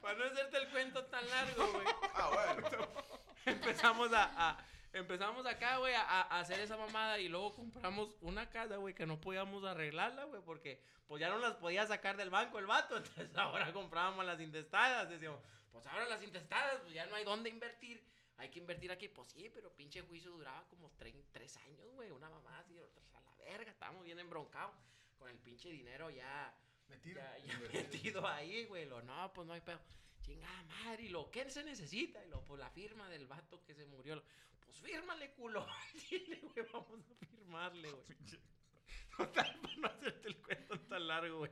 para 0.00 0.18
no 0.18 0.24
hacerte 0.24 0.56
el 0.58 0.68
cuento 0.70 1.04
tan 1.06 1.28
largo, 1.28 1.72
güey. 1.72 1.86
Ah, 2.14 2.30
bueno. 2.32 2.88
Empezamos 3.46 4.12
a, 4.12 4.50
a- 4.50 4.66
empezamos 4.92 5.46
acá, 5.46 5.78
güey, 5.78 5.94
a, 5.94 6.02
a 6.02 6.40
hacer 6.40 6.60
esa 6.60 6.76
mamada 6.76 7.18
y 7.18 7.28
luego 7.28 7.54
compramos 7.54 8.14
una 8.20 8.48
casa, 8.50 8.76
güey, 8.76 8.94
que 8.94 9.06
no 9.06 9.20
podíamos 9.20 9.64
arreglarla, 9.64 10.24
güey, 10.24 10.42
porque 10.42 10.80
pues 11.08 11.20
ya 11.20 11.28
no 11.30 11.38
las 11.38 11.54
podía 11.56 11.86
sacar 11.86 12.16
del 12.16 12.30
banco 12.30 12.58
el 12.58 12.66
vato. 12.66 12.96
Entonces 12.96 13.34
ahora 13.36 13.72
comprábamos 13.72 14.24
las 14.24 14.40
intestadas. 14.40 15.08
Decíamos, 15.08 15.40
pues 15.72 15.86
ahora 15.86 16.06
las 16.06 16.22
intestadas, 16.22 16.80
pues 16.82 16.94
ya 16.94 17.06
no 17.06 17.16
hay 17.16 17.24
dónde 17.24 17.50
invertir. 17.50 18.04
Hay 18.38 18.48
que 18.50 18.58
invertir 18.60 18.90
aquí, 18.92 19.08
pues 19.08 19.28
sí, 19.28 19.50
pero 19.54 19.72
pinche 19.74 20.02
juicio 20.02 20.30
duraba 20.30 20.64
como 20.68 20.90
tre- 20.98 21.24
tres 21.32 21.56
años, 21.58 21.90
güey. 21.94 22.10
Una 22.10 22.28
mamada 22.30 22.58
así, 22.60 22.78
otras 22.78 23.14
a 23.14 23.20
la 23.20 23.34
verga. 23.36 23.70
Estábamos 23.70 24.04
bien 24.04 24.18
embroncados 24.18 24.74
con 25.18 25.28
el 25.28 25.38
pinche 25.38 25.68
dinero 25.70 26.10
ya 26.10 26.54
Metido. 26.92 27.20
ya, 27.20 27.38
ya 27.38 27.58
metido 27.72 28.26
ahí, 28.28 28.64
güey. 28.66 28.84
Lo, 28.86 29.02
no, 29.02 29.32
pues 29.32 29.46
no 29.46 29.54
hay 29.54 29.60
pedo. 29.60 29.80
Chingada 30.20 30.62
madre, 30.64 31.04
y 31.04 31.08
lo 31.08 31.30
que 31.30 31.48
se 31.50 31.64
necesita, 31.64 32.24
y 32.24 32.28
lo, 32.28 32.44
pues 32.44 32.60
la 32.60 32.70
firma 32.70 33.08
del 33.08 33.26
vato 33.26 33.62
que 33.64 33.74
se 33.74 33.86
murió. 33.86 34.16
lo- 34.16 34.24
pues 34.64 34.78
fírmale, 34.80 35.30
culo. 35.32 35.66
Dile, 36.10 36.38
güey, 36.42 36.66
vamos 36.72 37.00
a 37.10 37.26
firmarle, 37.26 37.90
güey. 37.90 38.04
Total, 39.16 39.60
para 39.60 39.76
no 39.76 39.86
hacerte 39.88 40.28
el 40.28 40.36
cuento 40.42 40.80
tan 40.80 41.06
largo, 41.06 41.38
güey. 41.38 41.50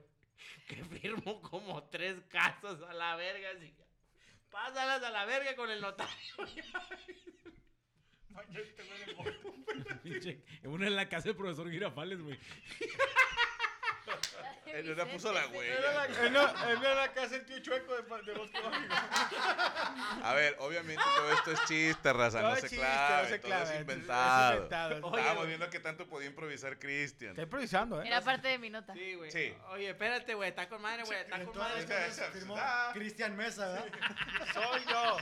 Que 0.66 0.82
firmo 0.84 1.42
como 1.42 1.82
tres 1.90 2.20
casas 2.28 2.80
a 2.82 2.94
la 2.94 3.16
verga, 3.16 3.50
así. 3.56 3.74
Pásalas 4.50 5.02
a 5.02 5.10
la 5.10 5.24
verga 5.26 5.54
con 5.56 5.70
el 5.70 5.80
notario. 5.80 6.14
Güey, 6.36 6.50
en 8.58 9.08
el 9.08 9.14
bote. 9.16 9.36
Pinche- 10.02 10.42
Uno 10.64 10.86
en 10.86 10.96
la 10.96 11.08
casa 11.08 11.28
del 11.28 11.36
profesor 11.36 11.70
Girafales, 11.70 12.20
güey. 12.22 12.38
Él 14.72 14.96
no 14.96 15.06
puso 15.08 15.32
la 15.32 15.40
Era 15.44 15.48
huella. 15.56 15.80
la, 15.92 16.04
él 16.26 16.32
no, 16.32 16.42
él 16.68 16.78
no 16.80 16.86
era 16.86 16.94
la 16.94 17.12
casa 17.12 17.28
del 17.30 17.44
tío 17.46 17.58
Chueco 17.60 17.94
de, 17.94 18.02
de 18.02 18.38
Bosque 18.38 18.60
Mágico. 18.62 18.94
A 20.24 20.34
ver, 20.34 20.56
obviamente 20.60 21.02
todo 21.16 21.32
esto 21.32 21.52
es 21.52 21.64
chiste, 21.66 22.12
raza. 22.12 22.42
No, 22.42 22.50
No 22.50 22.56
se 22.56 22.62
chiste, 22.62 22.76
clave, 22.76 23.22
no 23.22 23.28
se 23.28 23.38
todo 23.38 23.48
clave, 23.48 23.62
es 23.64 23.68
es- 23.70 23.74
es 23.74 23.80
inventado. 23.80 24.54
inventado. 24.54 24.94
Estábamos 25.18 25.46
viendo 25.46 25.70
que 25.70 25.80
tanto 25.80 26.06
podía 26.08 26.28
improvisar 26.28 26.78
Cristian. 26.78 27.30
Está 27.30 27.42
improvisando, 27.42 28.02
¿eh? 28.02 28.06
Era 28.08 28.20
parte 28.20 28.48
de 28.48 28.58
mi 28.58 28.70
nota. 28.70 28.92
Sí, 28.94 29.14
güey. 29.14 29.30
Sí. 29.30 29.54
Oye, 29.70 29.90
espérate, 29.90 30.34
güey. 30.34 30.48
Está 30.50 30.68
con 30.68 30.80
madre, 30.82 31.02
güey. 31.04 31.18
Está 31.20 31.44
con 31.44 31.56
madre. 31.56 31.86
Cristian 32.94 33.36
Mesa, 33.36 33.66
¿verdad? 33.68 33.86
Soy 34.54 34.82
yo. 34.88 35.16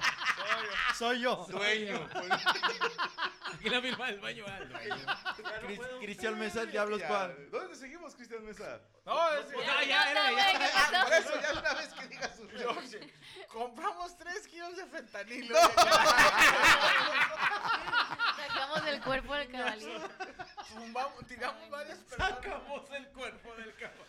Soy 0.97 1.21
yo. 1.21 1.47
Soy 1.51 1.87
yo. 1.87 1.99
Dueño. 1.99 2.09
Aquí 3.55 3.71
la 3.71 3.81
firma 3.81 4.07
del 4.07 4.21
baño 4.21 4.45
Cristian 6.01 6.39
Mesa, 6.39 6.63
el 6.63 6.71
Diablo 6.71 6.99
ya. 6.99 7.07
Squad. 7.07 7.31
¿Dónde 7.51 7.75
seguimos, 7.77 8.15
Cristian 8.15 8.45
Mesa? 8.45 8.81
No, 9.05 9.19
es, 9.41 9.67
Ya, 9.67 9.83
ya, 9.85 10.11
era, 10.11 10.33
ya. 10.33 10.59
¿qué 10.59 10.65
Ah, 10.75 11.05
por 11.05 11.13
eso, 11.15 11.41
ya 11.41 11.53
una 11.59 11.75
vez 11.75 11.89
que 11.95 12.07
digas 12.09 12.37
su 12.37 12.49
yo, 12.51 12.75
compramos 13.53 14.17
3 14.17 14.47
kilos 14.49 14.77
de 14.77 14.87
fentanilo. 14.87 15.59
Sacamos 18.37 18.87
el 18.87 19.01
cuerpo 19.03 19.35
del 19.35 19.51
caballero. 19.51 20.09
Tumbamos, 20.69 21.27
tiramos 21.27 21.71
varias 21.71 21.99
personas. 21.99 22.35
Sacamos 22.35 22.91
el 22.93 23.09
cuerpo 23.09 23.55
del 23.55 23.75
caballo. 23.77 24.05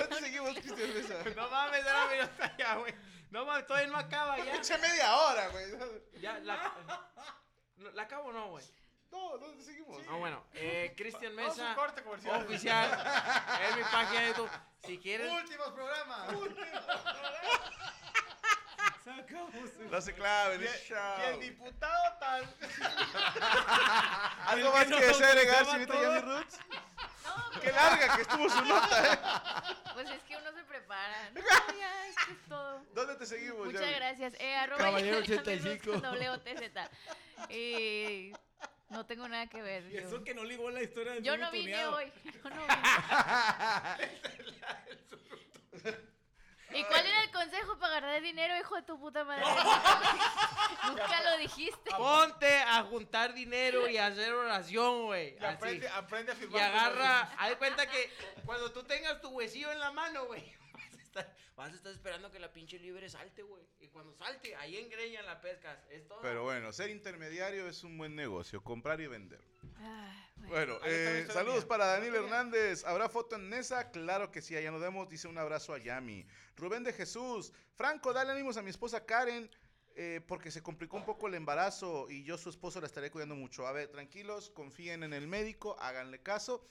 ¿Dónde 0.00 0.20
seguimos, 0.20 0.54
Cristian 0.54 0.94
Mesa? 0.94 1.14
No 1.34 1.48
mames, 1.48 1.80
era 1.80 2.06
mi 2.08 2.18
nota 2.18 2.56
ya, 2.58 2.74
güey. 2.76 2.94
No 3.30 3.44
mames, 3.44 3.66
todavía 3.66 3.88
no 3.90 3.98
acaba 3.98 4.38
ya. 4.38 4.54
Echa 4.56 4.78
media 4.78 5.16
hora, 5.16 5.48
güey. 5.48 5.66
Ya, 6.20 6.38
la. 6.40 6.72
¿La 7.94 8.02
acabo 8.02 8.28
o 8.28 8.32
no, 8.32 8.48
güey? 8.50 8.64
No, 9.16 9.38
¿dónde 9.38 9.64
seguimos? 9.64 10.02
Ah, 10.10 10.16
bueno. 10.16 10.44
Eh, 10.52 10.92
Cristian 10.96 11.34
Vamos 11.34 11.58
a 11.58 11.62
un 11.62 11.68
Mesa. 11.68 11.74
corte 11.74 12.02
comercial. 12.02 12.42
Oficial. 12.44 13.06
Es 13.70 13.76
mi 13.76 13.82
página 13.84 14.20
de 14.20 14.26
YouTube. 14.28 14.50
Si 14.84 14.98
quieres. 14.98 15.32
Últimos 15.32 15.68
programas. 15.70 16.28
Sacamos 19.04 19.54
el 19.80 19.90
No 19.90 20.00
se 20.00 20.12
claven, 20.14 20.60
Y 20.60 20.64
el- 20.66 20.72
show. 20.80 20.96
y 21.18 21.22
el 21.34 21.40
diputado 21.40 22.18
tal. 22.20 22.42
¿Algo 24.46 24.72
más 24.72 24.84
que 24.84 24.90
que 24.90 24.96
nos 24.96 25.06
desea 25.06 25.28
agregar, 25.28 25.64
autorizaba 25.64 25.72
señorita 25.72 25.92
todo. 25.94 26.02
Yami 26.02 26.20
Roots? 26.20 26.58
No, 27.24 27.60
Qué 27.60 27.72
larga 27.72 28.16
que 28.16 28.22
estuvo 28.22 28.48
su 28.50 28.64
nota, 28.64 29.12
¿eh? 29.12 29.18
pues 29.94 30.10
es 30.10 30.22
que 30.24 30.36
uno 30.36 30.52
se 30.52 30.64
prepara. 30.64 31.30
No, 31.34 31.40
ya, 31.78 32.06
esto 32.08 32.30
es 32.32 32.48
todo. 32.48 32.82
¿Dónde 32.94 33.14
te 33.16 33.26
seguimos, 33.26 33.66
Muchas 33.66 33.80
Yami? 33.80 33.94
gracias. 33.94 34.34
Eh, 34.40 34.56
arroba 34.56 34.78
Caballero 34.82 35.20
Yami 35.20 35.38
85. 35.38 35.84
Roots 35.84 36.02
con 36.02 36.18
WTZ. 36.18 36.90
Eh, 37.48 38.32
no 38.88 39.04
tengo 39.06 39.28
nada 39.28 39.46
que 39.48 39.62
ver. 39.62 39.84
Y 39.90 39.94
yo- 39.94 40.00
eso 40.00 40.24
que 40.24 40.34
no 40.34 40.44
ligó 40.44 40.70
la 40.70 40.82
historia 40.82 41.12
del 41.12 41.22
Yo 41.24 41.36
no 41.36 41.50
vine 41.50 41.72
tuneado. 41.72 41.96
hoy. 41.96 42.12
Yo 42.24 42.50
no 42.50 42.56
vine. 42.62 42.74
¿Y 46.74 46.82
cuál 46.84 47.06
era 47.06 47.22
el 47.22 47.30
consejo 47.30 47.78
para 47.78 47.96
agarrar 47.96 48.20
dinero, 48.20 48.54
hijo 48.58 48.74
de 48.76 48.82
tu 48.82 48.98
puta 48.98 49.24
madre? 49.24 49.44
Nunca 50.88 51.22
lo 51.22 51.38
dijiste. 51.38 51.90
Ponte 51.96 52.58
a 52.58 52.82
juntar 52.82 53.32
dinero 53.34 53.88
y 53.88 53.96
a 53.96 54.06
hacer 54.06 54.32
oración, 54.32 55.04
güey. 55.06 55.36
Y 55.40 55.44
aprende, 55.44 55.88
aprende 55.88 56.32
a 56.32 56.34
Y 56.34 56.38
firmar. 56.38 56.62
agarra, 56.62 57.20
haz 57.38 57.54
cuenta 57.56 57.86
que 57.88 58.12
cuando 58.44 58.72
tú 58.72 58.82
tengas 58.82 59.20
tu 59.20 59.28
huesillo 59.28 59.70
en 59.72 59.78
la 59.80 59.92
mano, 59.92 60.26
güey, 60.26 60.54
estar, 61.20 61.36
vas 61.56 61.72
a 61.72 61.76
estar 61.76 61.92
esperando 61.92 62.30
que 62.30 62.38
la 62.38 62.52
pinche 62.52 62.78
libre 62.78 63.08
salte, 63.08 63.42
güey. 63.42 63.62
Y 63.80 63.88
cuando 63.88 64.14
salte, 64.14 64.54
ahí 64.56 64.76
engreñan 64.76 65.26
la 65.26 65.40
pesca. 65.40 65.84
Es 65.90 66.06
todo. 66.06 66.20
Pero 66.20 66.44
bueno, 66.44 66.72
ser 66.72 66.90
intermediario 66.90 67.68
es 67.68 67.82
un 67.84 67.96
buen 67.98 68.14
negocio, 68.14 68.62
comprar 68.62 69.00
y 69.00 69.06
vender. 69.06 69.40
Ah, 69.78 70.12
bueno. 70.36 70.78
Bueno, 70.78 70.78
eh, 70.84 71.26
saludos 71.32 71.60
mía. 71.60 71.68
para 71.68 71.86
Daniel 71.86 72.14
Hernández. 72.16 72.84
¿Habrá 72.84 73.08
foto 73.08 73.36
en 73.36 73.48
Nesa? 73.50 73.90
Claro 73.90 74.30
que 74.30 74.42
sí, 74.42 74.56
allá 74.56 74.70
nos 74.70 74.80
vemos. 74.80 75.08
Dice 75.08 75.28
un 75.28 75.38
abrazo 75.38 75.74
a 75.74 75.78
Yami. 75.78 76.26
Rubén 76.56 76.84
de 76.84 76.92
Jesús. 76.92 77.52
Franco, 77.74 78.12
dale 78.12 78.32
ánimos 78.32 78.56
a 78.56 78.62
mi 78.62 78.70
esposa 78.70 79.04
Karen. 79.04 79.50
eh, 79.98 80.20
porque 80.28 80.50
se 80.50 80.62
complicó 80.62 80.96
un 80.98 81.04
poco 81.06 81.26
el 81.26 81.34
embarazo 81.34 82.06
y 82.10 82.22
yo 82.22 82.36
su 82.36 82.50
esposo 82.50 82.80
la 82.80 82.86
estaré 82.86 83.10
cuidando 83.10 83.34
mucho. 83.34 83.66
A 83.66 83.72
ver, 83.72 83.88
tranquilos, 83.88 84.50
confíen 84.50 85.02
en 85.02 85.14
el 85.14 85.26
médico, 85.26 85.74
háganle 85.80 86.22
caso. 86.22 86.68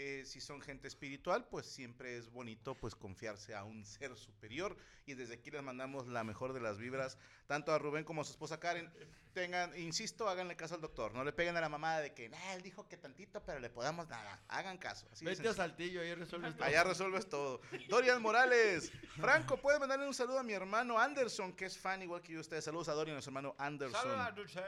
Eh, 0.00 0.24
si 0.24 0.40
son 0.40 0.60
gente 0.60 0.86
espiritual, 0.86 1.48
pues 1.48 1.66
siempre 1.66 2.16
es 2.16 2.30
bonito 2.30 2.76
pues 2.76 2.94
confiarse 2.94 3.56
a 3.56 3.64
un 3.64 3.84
ser 3.84 4.16
superior. 4.16 4.76
Y 5.06 5.14
desde 5.14 5.34
aquí 5.34 5.50
les 5.50 5.60
mandamos 5.60 6.06
la 6.06 6.22
mejor 6.22 6.52
de 6.52 6.60
las 6.60 6.78
vibras, 6.78 7.18
tanto 7.48 7.72
a 7.72 7.78
Rubén 7.78 8.04
como 8.04 8.20
a 8.20 8.24
su 8.24 8.30
esposa 8.30 8.60
Karen. 8.60 8.88
Tengan, 9.32 9.76
insisto, 9.76 10.28
háganle 10.28 10.54
caso 10.54 10.76
al 10.76 10.80
doctor. 10.80 11.12
No 11.14 11.24
le 11.24 11.32
peguen 11.32 11.56
a 11.56 11.60
la 11.60 11.68
mamá 11.68 11.98
de 11.98 12.14
que, 12.14 12.28
"Nah, 12.28 12.52
él 12.54 12.62
dijo 12.62 12.88
que 12.88 12.96
tantito, 12.96 13.42
pero 13.44 13.58
le 13.58 13.70
podamos 13.70 14.08
nada. 14.08 14.40
Hagan 14.46 14.78
caso. 14.78 15.08
Así 15.10 15.24
Vete 15.24 15.48
a. 15.48 15.54
Saltillo, 15.54 16.00
ahí 16.00 16.14
resuelves 16.14 16.54
todo. 16.54 16.64
Allá 16.64 16.84
resuelves 16.84 17.28
todo. 17.28 17.60
Dorian 17.88 18.22
Morales. 18.22 18.92
Franco, 19.16 19.56
¿puedes 19.56 19.80
mandarle 19.80 20.06
un 20.06 20.14
saludo 20.14 20.38
a 20.38 20.44
mi 20.44 20.52
hermano 20.52 20.96
Anderson, 20.96 21.52
que 21.54 21.64
es 21.64 21.76
fan 21.76 22.02
igual 22.02 22.22
que 22.22 22.34
yo 22.34 22.40
ustedes? 22.40 22.64
Saludos 22.64 22.88
a 22.88 22.92
Dorian, 22.92 23.16
a 23.16 23.20
su 23.20 23.30
hermano 23.30 23.56
Anderson. 23.58 24.00
Saluda, 24.00 24.30
Dulce. 24.30 24.62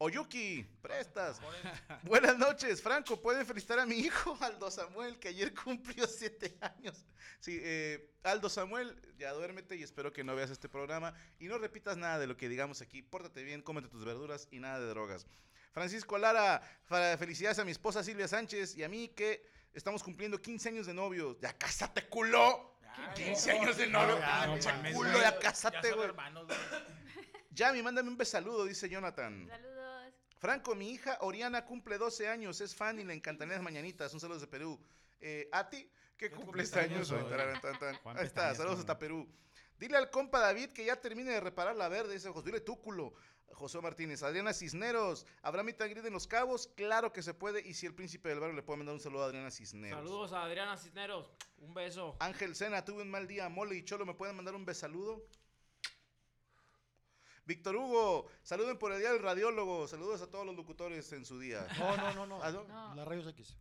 Oyuki, 0.00 0.64
prestas. 0.80 1.40
Buenas 2.04 2.38
noches, 2.38 2.80
Franco. 2.80 3.20
¿Pueden 3.20 3.44
felicitar 3.44 3.80
a 3.80 3.86
mi 3.86 3.96
hijo, 3.96 4.38
Aldo 4.40 4.70
Samuel, 4.70 5.18
que 5.18 5.28
ayer 5.28 5.52
cumplió 5.52 6.06
siete 6.06 6.56
años? 6.60 7.04
Sí, 7.40 7.58
eh, 7.60 8.08
Aldo 8.22 8.48
Samuel, 8.48 8.96
ya 9.18 9.32
duérmete 9.32 9.74
y 9.74 9.82
espero 9.82 10.12
que 10.12 10.22
no 10.22 10.36
veas 10.36 10.50
este 10.50 10.68
programa. 10.68 11.14
Y 11.40 11.48
no 11.48 11.58
repitas 11.58 11.96
nada 11.96 12.20
de 12.20 12.28
lo 12.28 12.36
que 12.36 12.48
digamos 12.48 12.80
aquí. 12.80 13.02
Pórtate 13.02 13.42
bien, 13.42 13.60
cómete 13.60 13.88
tus 13.88 14.04
verduras 14.04 14.46
y 14.52 14.60
nada 14.60 14.78
de 14.78 14.86
drogas. 14.86 15.26
Francisco 15.72 16.16
Lara, 16.16 16.62
felicidades 17.18 17.58
a 17.58 17.64
mi 17.64 17.72
esposa 17.72 18.04
Silvia 18.04 18.28
Sánchez 18.28 18.76
y 18.76 18.84
a 18.84 18.88
mí 18.88 19.08
que 19.08 19.44
estamos 19.74 20.04
cumpliendo 20.04 20.40
15 20.40 20.68
años 20.68 20.86
de 20.86 20.94
novios. 20.94 21.38
¡Ya 21.40 21.52
cásate, 21.58 22.06
culo! 22.08 22.78
15 23.16 23.50
años 23.50 23.76
de 23.76 23.86
novio. 23.88 24.18
ya, 24.18 24.46
no 24.46 24.92
culo, 24.94 25.12
ya 25.18 25.22
Ya 25.32 25.38
cásate, 25.40 25.92
güey. 25.92 26.10
güey. 26.10 26.58
Yami, 27.50 27.82
mándame 27.82 28.08
un 28.08 28.16
besaludo, 28.16 28.64
dice 28.64 28.88
Jonathan. 28.88 29.48
Saludos. 29.48 29.77
Franco, 30.38 30.74
mi 30.74 30.90
hija 30.90 31.18
Oriana 31.20 31.64
cumple 31.64 31.98
12 31.98 32.28
años, 32.28 32.60
es 32.60 32.74
fan 32.74 32.98
y 33.00 33.04
le 33.04 33.14
encantan 33.14 33.48
las 33.48 33.62
mañanitas. 33.62 34.14
Un 34.14 34.20
saludo 34.20 34.36
desde 34.36 34.48
Perú. 34.48 34.78
Eh, 35.20 35.48
a 35.52 35.68
ti, 35.68 35.90
que 36.16 36.30
cumples 36.30 36.74
años 36.76 37.10
hoy. 37.10 37.24
Ahí 38.14 38.26
está, 38.26 38.54
saludos 38.54 38.76
¿cómo 38.76 38.80
hasta? 38.80 38.98
Perú. 38.98 39.28
Dile 39.78 39.96
al 39.96 40.10
compa 40.10 40.40
David 40.40 40.70
que 40.70 40.84
ya 40.84 41.00
termine 41.00 41.30
de 41.30 41.40
reparar 41.40 41.76
la 41.76 41.88
verde, 41.88 42.14
dice 42.14 42.30
José. 42.30 42.46
Dile 42.46 42.60
tú, 42.60 42.80
culo. 42.80 43.14
José 43.52 43.80
Martínez, 43.80 44.22
Adriana 44.22 44.52
Cisneros, 44.52 45.26
¿habrá 45.42 45.62
meet 45.62 45.80
and 45.80 45.90
greet 45.90 46.04
en 46.04 46.12
Los 46.12 46.26
Cabos? 46.26 46.68
Claro 46.76 47.12
que 47.12 47.22
se 47.22 47.34
puede, 47.34 47.66
y 47.66 47.74
si 47.74 47.86
el 47.86 47.94
príncipe 47.94 48.28
del 48.28 48.40
barrio 48.40 48.54
le 48.54 48.62
puede 48.62 48.76
mandar 48.78 48.94
un 48.94 49.00
saludo 49.00 49.24
a 49.24 49.26
Adriana 49.26 49.50
Cisneros. 49.50 49.98
Saludos 49.98 50.32
a 50.32 50.44
Adriana 50.44 50.76
Cisneros. 50.76 51.32
Un 51.58 51.74
beso. 51.74 52.16
Ángel 52.20 52.54
Sena, 52.54 52.84
tuve 52.84 53.02
un 53.02 53.10
mal 53.10 53.26
día. 53.26 53.48
Mole 53.48 53.74
y 53.74 53.84
Cholo, 53.84 54.06
¿me 54.06 54.14
pueden 54.14 54.36
mandar 54.36 54.54
un 54.54 54.64
besaludo? 54.64 55.24
Víctor 57.48 57.76
Hugo, 57.76 58.26
saluden 58.42 58.78
por 58.78 58.92
el 58.92 59.00
día 59.00 59.10
del 59.10 59.22
radiólogo. 59.22 59.88
Saludos 59.88 60.20
a 60.20 60.26
todos 60.26 60.44
los 60.44 60.54
locutores 60.54 61.10
en 61.14 61.24
su 61.24 61.38
día. 61.40 61.66
No, 61.78 61.96
no, 61.96 62.12
no, 62.12 62.26
no. 62.26 62.42
¿Ah, 62.42 62.52
no? 62.52 62.64
No. 62.64 62.94
La 62.94 63.06
rayos 63.06 63.26
X. 63.28 63.56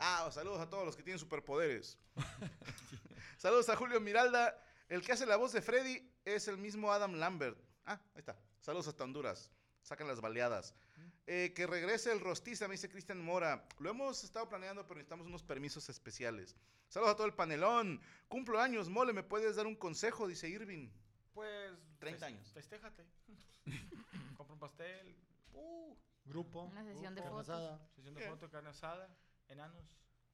Ah, 0.00 0.30
saludos 0.32 0.58
a 0.58 0.70
todos 0.70 0.86
los 0.86 0.96
que 0.96 1.02
tienen 1.02 1.18
superpoderes. 1.18 1.98
saludos 3.36 3.68
a 3.68 3.76
Julio 3.76 4.00
Miralda. 4.00 4.58
El 4.88 5.02
que 5.02 5.12
hace 5.12 5.26
la 5.26 5.36
voz 5.36 5.52
de 5.52 5.60
Freddy 5.60 6.10
es 6.24 6.48
el 6.48 6.56
mismo 6.56 6.90
Adam 6.90 7.12
Lambert. 7.16 7.58
Ah, 7.84 8.00
ahí 8.14 8.20
está. 8.20 8.38
Saludos 8.62 8.88
hasta 8.88 9.04
Honduras. 9.04 9.50
Sacan 9.82 10.08
las 10.08 10.22
baleadas. 10.22 10.74
Eh, 11.26 11.52
que 11.54 11.66
regrese 11.66 12.12
el 12.12 12.20
rostiza, 12.20 12.66
me 12.68 12.72
dice 12.72 12.88
Cristian 12.88 13.22
Mora. 13.22 13.68
Lo 13.80 13.90
hemos 13.90 14.24
estado 14.24 14.48
planeando, 14.48 14.86
pero 14.86 14.94
necesitamos 14.94 15.26
unos 15.26 15.42
permisos 15.42 15.90
especiales. 15.90 16.56
Saludos 16.88 17.12
a 17.12 17.16
todo 17.16 17.26
el 17.26 17.34
panelón. 17.34 18.00
Cumplo 18.28 18.58
años, 18.58 18.88
mole, 18.88 19.12
¿me 19.12 19.22
puedes 19.22 19.56
dar 19.56 19.66
un 19.66 19.76
consejo? 19.76 20.26
Dice 20.26 20.48
Irving. 20.48 20.88
Pues. 21.34 21.74
30 22.10 22.26
fes- 22.26 22.32
años. 22.32 22.52
Festéjate. 22.52 23.06
Compra 24.36 24.54
un 24.54 24.58
pastel. 24.60 25.16
Uh, 25.52 25.94
Grupo. 26.24 26.62
Una 26.62 26.84
sesión 26.84 27.14
de 27.14 27.22
fotos. 27.22 27.48
asada. 27.48 27.88
sesión 27.94 28.14
de 28.14 28.28
foto, 28.28 28.50
carne 28.50 28.70
asada, 28.70 29.16
enanos. 29.48 29.84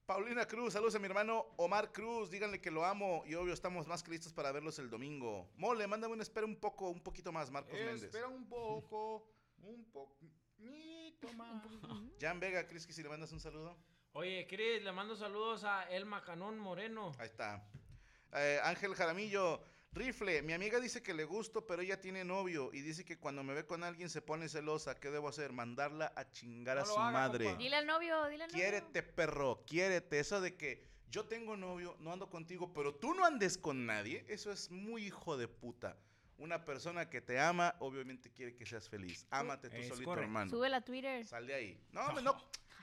Paulina 0.07 0.47
Cruz, 0.47 0.73
saludos 0.73 0.95
a 0.97 0.99
mi 0.99 1.07
hermano 1.07 1.47
Omar 1.57 1.93
Cruz, 1.93 2.29
díganle 2.29 2.61
que 2.61 2.71
lo 2.73 2.85
amo 2.85 3.23
y 3.25 3.35
obvio 3.35 3.55
estamos 3.55 3.87
más 3.87 4.03
que 4.03 4.11
listos 4.11 4.33
para 4.33 4.51
verlos 4.51 4.79
el 4.81 4.91
domingo. 4.91 5.49
Mole, 5.57 5.87
mándame 5.87 6.15
una 6.15 6.23
espera 6.25 6.45
un 6.45 6.57
poco, 6.57 6.91
un 6.91 7.01
poquito 7.03 7.31
más, 7.31 7.51
Marcos 7.51 7.75
Méndez. 7.75 8.05
Espera 8.05 8.27
un 8.27 8.49
poco, 8.49 9.31
un 9.59 9.85
poquito 9.93 11.33
más. 11.35 11.63
Jan 12.21 12.41
Vega, 12.41 12.67
¿crees 12.67 12.87
que 12.87 12.93
si 12.93 13.03
le 13.03 13.09
mandas 13.09 13.31
un 13.33 13.41
saludo? 13.41 13.79
Oye, 14.15 14.47
Cris, 14.49 14.83
le 14.83 14.93
mando 14.93 15.15
saludos 15.15 15.63
a 15.65 15.85
Elma 15.85 16.23
Canón 16.25 16.59
Moreno. 16.59 17.13
Ahí 17.19 17.27
está. 17.27 17.65
Eh, 18.33 18.59
Ángel 18.65 18.95
Jaramillo, 18.95 19.63
Rifle, 19.95 20.41
mi 20.41 20.55
amiga 20.55 20.81
dice 20.81 21.03
que 21.03 21.13
le 21.13 21.25
gusto, 21.25 21.67
pero 21.67 21.83
ella 21.83 22.01
tiene 22.01 22.25
novio 22.25 22.71
y 22.73 22.81
dice 22.81 23.05
que 23.05 23.19
cuando 23.19 23.43
me 23.45 23.53
ve 23.53 23.67
con 23.67 23.85
alguien 23.85 24.09
se 24.09 24.23
pone 24.23 24.49
celosa. 24.49 24.99
¿Qué 24.99 25.11
debo 25.11 25.29
hacer? 25.29 25.53
Mandarla 25.53 26.13
a 26.17 26.31
chingar 26.31 26.79
a 26.79 26.81
No 26.81 26.87
su 26.87 26.99
haga, 26.99 27.11
madre. 27.13 27.45
compa. 27.45 27.59
Dile 27.59 27.77
al 27.77 27.87
novio, 27.87 28.25
dile 28.29 28.45
al 28.45 28.51
novio. 28.51 28.63
Quiérete, 28.63 29.03
perro, 29.03 29.63
quiérete. 29.67 30.19
Eso 30.19 30.41
de 30.41 30.57
que 30.57 30.83
yo 31.11 31.27
tengo 31.27 31.59
novio, 31.59 31.95
no 32.01 32.11
ando 32.11 32.31
contigo, 32.31 32.73
pero 32.73 32.95
tú 32.95 33.13
no 33.13 33.27
andes 33.27 33.59
con 33.59 33.85
nadie, 33.85 34.25
eso 34.29 34.51
es 34.51 34.71
muy 34.71 35.05
hijo 35.05 35.37
de 35.37 35.47
puta. 35.47 35.99
Una 36.39 36.65
persona 36.65 37.11
que 37.11 37.21
te 37.21 37.39
ama, 37.39 37.77
obviamente 37.79 38.31
quiere 38.33 38.57
que 38.57 38.65
seas 38.65 38.89
feliz. 38.89 39.27
Ámate 39.31 39.69
tú 39.69 39.77
Es 39.77 39.89
solito, 39.89 40.07
correcto. 40.07 40.25
hermano. 40.25 40.51
Súbela 40.51 40.79
a 40.79 40.85
Twitter. 40.85 41.23
Sal 41.27 41.47
de 41.47 41.53
ahí. 41.55 41.81
No, 41.93 42.01
hombre, 42.07 42.23
no, 42.25 42.35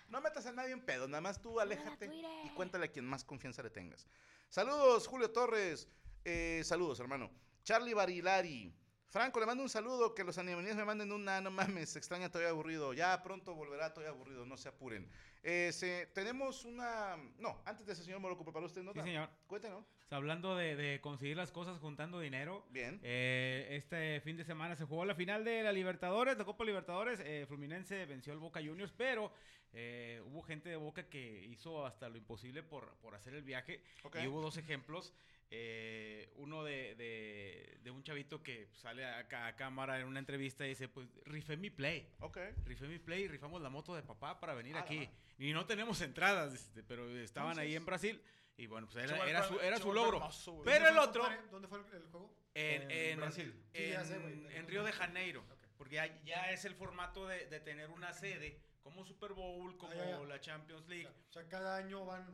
no 0.10 0.22
metas 0.22 0.46
a 0.46 0.52
nadie 0.52 0.74
en 0.74 0.82
pedo, 0.86 1.08
nada 1.08 1.22
más 1.22 1.42
tú 1.42 1.60
aléjate 1.60 2.06
y 2.46 2.50
cuéntale 2.52 2.86
a 2.86 2.92
quien 2.92 3.06
más 3.06 3.24
confianza 3.24 3.64
le 3.64 3.72
tengas. 3.72 4.06
Saludos, 4.48 5.08
Julio 5.08 5.32
Torres. 5.32 5.88
Eh, 6.26 6.62
saludos, 6.64 7.00
hermano. 7.00 7.30
Charlie 7.64 7.94
Barilari. 7.94 8.74
Franco, 9.12 9.40
le 9.40 9.48
mando 9.48 9.64
un 9.64 9.70
saludo, 9.70 10.14
que 10.14 10.24
los 10.24 10.38
animalíes 10.38 10.76
me 10.76 10.86
manden 10.86 11.12
una, 11.12 11.42
no 11.42 11.50
mames, 11.50 11.96
extraña, 11.96 12.28
estoy 12.28 12.46
aburrido. 12.46 12.94
Ya 12.94 13.24
pronto 13.24 13.56
volverá, 13.56 13.88
estoy 13.88 14.06
aburrido, 14.06 14.46
no 14.46 14.56
se 14.56 14.70
apuren. 14.70 15.10
Eh, 15.42 15.72
se- 15.74 16.06
tenemos 16.14 16.64
una... 16.64 17.18
No, 17.40 17.60
antes 17.66 17.88
de 17.88 17.94
ese 17.94 18.04
señor 18.04 18.20
Moroco, 18.20 18.44
preparó 18.44 18.68
usted 18.68 18.84
nota. 18.84 19.02
Sí, 19.02 19.08
señor. 19.08 19.30
Cuéntanos. 19.48 19.84
Hablando 20.12 20.56
de, 20.56 20.76
de 20.76 21.02
conseguir 21.02 21.38
las 21.38 21.52
cosas 21.52 21.80
juntando 21.80 22.20
dinero. 22.20 22.68
Bien. 22.70 23.00
eh, 23.02 23.70
este 23.72 24.22
fin 24.22 24.38
de 24.38 24.44
semana 24.44 24.76
se 24.76 24.86
jugó 24.86 25.04
la 25.06 25.16
final 25.16 25.44
de 25.44 25.64
la 25.64 25.72
Libertadores, 25.72 26.38
la 26.38 26.46
Copa 26.46 26.64
Libertadores. 26.64 27.20
eh, 27.24 27.46
Fluminense 27.48 28.06
venció 28.06 28.32
al 28.34 28.40
Boca 28.40 28.60
Juniors, 28.64 28.94
pero 28.96 29.32
eh, 29.74 30.22
hubo 30.28 30.44
gente 30.44 30.70
de 30.70 30.76
Boca 30.76 31.10
que 31.10 31.46
hizo 31.46 31.84
hasta 31.84 32.10
lo 32.10 32.18
imposible 32.18 32.62
por, 32.62 32.96
por 32.98 33.16
hacer 33.16 33.34
el 33.34 33.42
viaje. 33.44 33.82
Ok. 34.04 34.18
Y 34.22 34.28
hubo 34.28 34.40
dos 34.40 34.58
ejemplos. 34.58 35.14
Eh, 35.52 36.32
uno 36.36 36.64
de, 36.64 36.96
de- 36.96 37.78
de 37.82 37.92
un 37.92 38.04
chavito 38.04 38.44
que 38.44 38.68
sale 38.74 39.06
a, 39.06 39.28
ca- 39.28 39.48
a 39.48 39.56
cámara 39.56 40.00
en 40.00 40.06
una 40.08 40.20
entrevista 40.20 40.66
y 40.66 40.70
dice, 40.70 40.88
pues 40.88 41.08
rifé 41.26 41.58
mi 41.58 41.70
play. 41.70 42.08
Ok. 42.20 42.38
Rifé 42.66 42.88
mi 42.88 43.00
play 43.00 43.24
y 43.24 43.28
rifamos 43.28 43.62
la 43.62 43.70
moto 43.70 43.96
de 43.96 44.04
papá 44.04 44.40
para 44.40 44.54
venir 44.54 44.76
Ah, 44.78 44.82
aquí. 44.82 45.10
Y 45.38 45.54
no 45.54 45.66
tenemos 45.66 46.02
entradas, 46.02 46.54
este, 46.54 46.84
pero 46.84 47.10
estaban 47.18 47.58
ahí 47.60 47.76
en 47.76 47.86
Brasil. 47.86 48.22
Y 48.58 48.68
bueno, 48.68 48.88
pues 48.92 49.06
era, 49.06 49.26
era 49.28 49.44
su, 49.44 49.60
era 49.60 49.78
su 49.78 49.94
logro. 49.94 50.18
hermoso. 50.18 50.62
Pero 50.66 50.90
el 50.90 50.96
¿Dónde 50.96 51.10
otro, 51.20 51.30
¿Dónde 51.50 51.68
fue 51.70 51.80
el, 51.80 51.86
el 51.96 52.08
juego? 52.10 52.36
en, 52.54 52.82
En 52.84 52.92
en- 52.92 53.18
Brasil. 53.20 53.54
Sí, 53.74 53.90
ya 53.90 54.04
sé, 54.04 54.16
en- 54.16 54.52
en 54.52 54.68
Río 54.68 54.84
de. 54.84 54.92
Janeiro. 54.92 55.46
Ok. 55.50 55.64
Porque 55.78 55.96
ya, 55.96 56.22
ya 56.24 56.52
es 56.52 56.66
el 56.66 56.76
formato 56.76 57.26
de, 57.26 57.46
de 57.48 57.60
tener 57.62 57.90
una 57.90 58.12
sede 58.14 58.60
como 58.84 59.06
Super 59.06 59.32
Bowl, 59.34 59.78
como 59.78 59.94
Ah, 59.94 59.96
ya, 59.96 60.10
ya. 60.10 60.20
la 60.20 60.42
Champions 60.42 60.86
League. 60.90 61.08
O 61.30 61.32
sea, 61.32 61.48
cada 61.48 61.78
año 61.78 62.06
van. 62.06 62.26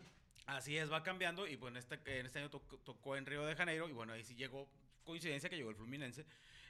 Así 0.46 0.78
es, 0.78 0.92
va 0.92 1.02
cambiando. 1.04 1.48
Y 1.48 1.56
bueno, 1.56 1.80
este, 1.80 1.96
en 2.20 2.26
este 2.26 2.40
año 2.40 2.50
tocó, 2.50 2.78
tocó 2.80 3.16
en 3.16 3.26
Río 3.26 3.46
de 3.46 3.56
Janeiro. 3.56 3.90
Y 3.90 3.94
bueno, 3.94 4.14
ahí 4.14 4.24
sí 4.24 4.36
llegó, 4.36 4.68
coincidencia 5.04 5.50
que 5.50 5.56
llegó 5.58 5.70
el 5.72 5.76
Fluminense. 5.76 6.26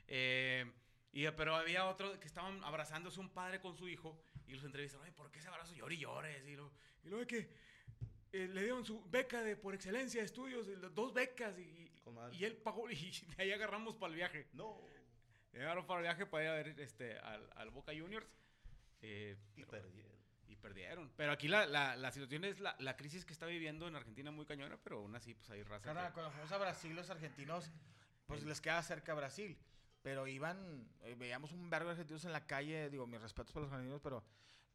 Eh, 0.07 0.65
y, 1.11 1.25
pero 1.31 1.55
había 1.55 1.85
otro 1.87 2.19
que 2.19 2.27
estaban 2.27 2.63
abrazándose 2.63 3.19
un 3.19 3.29
padre 3.29 3.59
con 3.59 3.75
su 3.75 3.87
hijo. 3.87 4.17
Y 4.47 4.53
los 4.53 4.63
entrevistan, 4.63 5.01
oye, 5.01 5.11
¿por 5.11 5.31
qué 5.31 5.39
ese 5.39 5.47
abrazo 5.49 5.73
llora 5.73 5.93
y 5.93 5.97
llores? 5.97 6.47
Y, 6.47 6.55
lo, 6.55 6.71
y 7.03 7.09
luego 7.09 7.25
de 7.25 7.27
que 7.27 7.49
eh, 8.31 8.47
le 8.47 8.61
dieron 8.63 8.85
su 8.85 9.03
beca 9.09 9.41
de 9.43 9.55
por 9.55 9.73
excelencia 9.73 10.21
de 10.21 10.25
estudios, 10.25 10.67
dos 10.93 11.13
becas. 11.13 11.57
Y, 11.57 11.91
y 12.33 12.45
él 12.45 12.55
pagó. 12.57 12.89
Y 12.91 12.95
de 12.95 13.43
ahí 13.43 13.51
agarramos 13.51 13.95
para 13.95 14.11
el 14.11 14.15
viaje. 14.15 14.47
No. 14.53 14.79
Llegaron 15.51 15.85
para 15.87 15.99
el 16.01 16.03
viaje 16.03 16.25
para 16.25 16.43
ir 16.43 16.49
a 16.49 16.53
ver 16.53 16.79
este, 16.81 17.17
al, 17.19 17.49
al 17.55 17.69
Boca 17.71 17.91
Juniors. 17.97 18.27
eh, 19.01 19.37
Y 19.55 19.63
perdieron. 19.65 20.14
Perdieron. 20.69 21.11
Pero 21.15 21.31
aquí 21.31 21.47
la, 21.47 21.65
la, 21.67 21.95
la 21.95 22.11
situación 22.11 22.43
es 22.43 22.59
la, 22.59 22.75
la 22.79 22.95
crisis 22.97 23.23
que 23.25 23.33
está 23.33 23.45
viviendo 23.45 23.87
en 23.87 23.95
Argentina 23.95 24.31
muy 24.31 24.45
cañona, 24.45 24.77
pero 24.83 24.97
aún 24.97 25.15
así 25.15 25.33
pues 25.35 25.49
hay 25.51 25.61
raza. 25.63 25.93
Que- 25.93 26.13
cuando 26.13 26.31
fuimos 26.31 26.51
a 26.51 26.57
Brasil, 26.57 26.95
los 26.95 27.09
argentinos, 27.09 27.71
pues 28.25 28.43
les 28.43 28.59
queda 28.61 28.81
cerca 28.81 29.13
Brasil. 29.13 29.57
Pero 30.01 30.27
iban, 30.27 30.87
eh, 31.03 31.15
veíamos 31.17 31.51
un 31.51 31.69
vergo 31.69 31.87
de 31.89 31.91
argentinos 31.93 32.25
en 32.25 32.31
la 32.31 32.45
calle, 32.47 32.89
digo, 32.89 33.05
mis 33.07 33.21
respetos 33.21 33.53
para 33.53 33.65
los 33.65 33.73
argentinos, 33.73 34.01
pero 34.01 34.23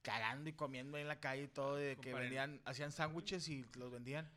cagando 0.03 0.49
y 0.49 0.53
comiendo 0.55 0.97
ahí 0.97 1.03
en 1.03 1.09
la 1.09 1.21
calle 1.21 1.43
y 1.45 1.49
todo, 1.49 1.77
de 1.77 1.97
que 1.97 2.15
vendían, 2.15 2.61
hacían 2.65 2.91
sándwiches 2.93 3.49
y 3.49 3.65
los 3.75 3.91
vendían, 3.91 4.31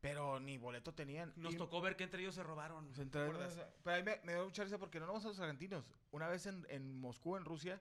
pero 0.00 0.40
ni 0.40 0.58
boleto 0.58 0.94
tenían. 0.94 1.32
Nos 1.36 1.54
Y- 1.54 1.56
tocó 1.56 1.80
ver 1.80 1.94
que 1.96 2.04
entre 2.04 2.22
ellos 2.22 2.34
se 2.34 2.42
robaron. 2.42 2.92
se 2.94 3.04
pero 3.06 3.96
ahí 3.96 4.02
me, 4.02 4.18
me 4.24 4.32
dio 4.34 4.44
mucha 4.44 4.64
risa 4.64 4.78
porque 4.78 4.98
no 4.98 5.06
nomás 5.06 5.24
a 5.24 5.28
los 5.28 5.40
argentinos. 5.40 5.84
Una 6.10 6.26
vez 6.28 6.46
en, 6.46 6.66
en 6.70 6.98
Moscú, 7.00 7.36
en 7.36 7.44
Rusia, 7.44 7.80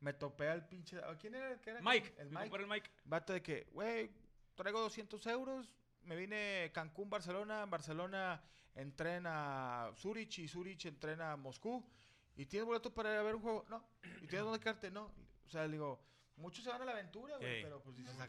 me 0.00 0.12
topé 0.12 0.48
al 0.48 0.66
pinche... 0.68 0.98
¿a 0.98 1.16
¿Quién 1.18 1.34
era? 1.34 1.52
el 1.52 1.60
que 1.60 1.70
era? 1.70 1.80
Mike, 1.82 2.14
El 2.18 2.30
mi 2.30 2.36
Mike. 2.36 2.56
el 2.56 2.66
Mike. 2.66 2.90
Vato 3.04 3.32
de 3.32 3.42
que, 3.42 3.66
güey, 3.72 4.10
traigo 4.54 4.80
200 4.80 5.26
euros, 5.26 5.72
me 6.02 6.16
vine 6.16 6.70
Cancún, 6.72 7.10
Barcelona, 7.10 7.62
en 7.62 7.70
Barcelona 7.70 8.42
entrena 8.74 9.86
a 9.88 9.94
Zurich 9.94 10.38
y 10.38 10.48
Zurich 10.48 10.86
entrena 10.86 11.32
a 11.32 11.36
Moscú. 11.36 11.84
¿Y 12.36 12.46
tienes 12.46 12.66
boleto 12.66 12.94
para 12.94 13.12
ir 13.12 13.18
a 13.18 13.22
ver 13.22 13.34
un 13.34 13.42
juego? 13.42 13.64
No. 13.68 13.84
¿Y 14.22 14.26
tienes 14.28 14.42
dónde 14.44 14.60
quedarte? 14.60 14.90
No. 14.90 15.10
O 15.46 15.50
sea, 15.50 15.64
le 15.66 15.72
digo, 15.72 16.00
muchos 16.36 16.62
se 16.62 16.70
van 16.70 16.82
a 16.82 16.84
la 16.84 16.92
aventura, 16.92 17.36
güey, 17.38 17.56
Ey. 17.56 17.62
pero 17.64 17.82
pues 17.82 17.96
dices, 17.96 18.14
No, 18.16 18.22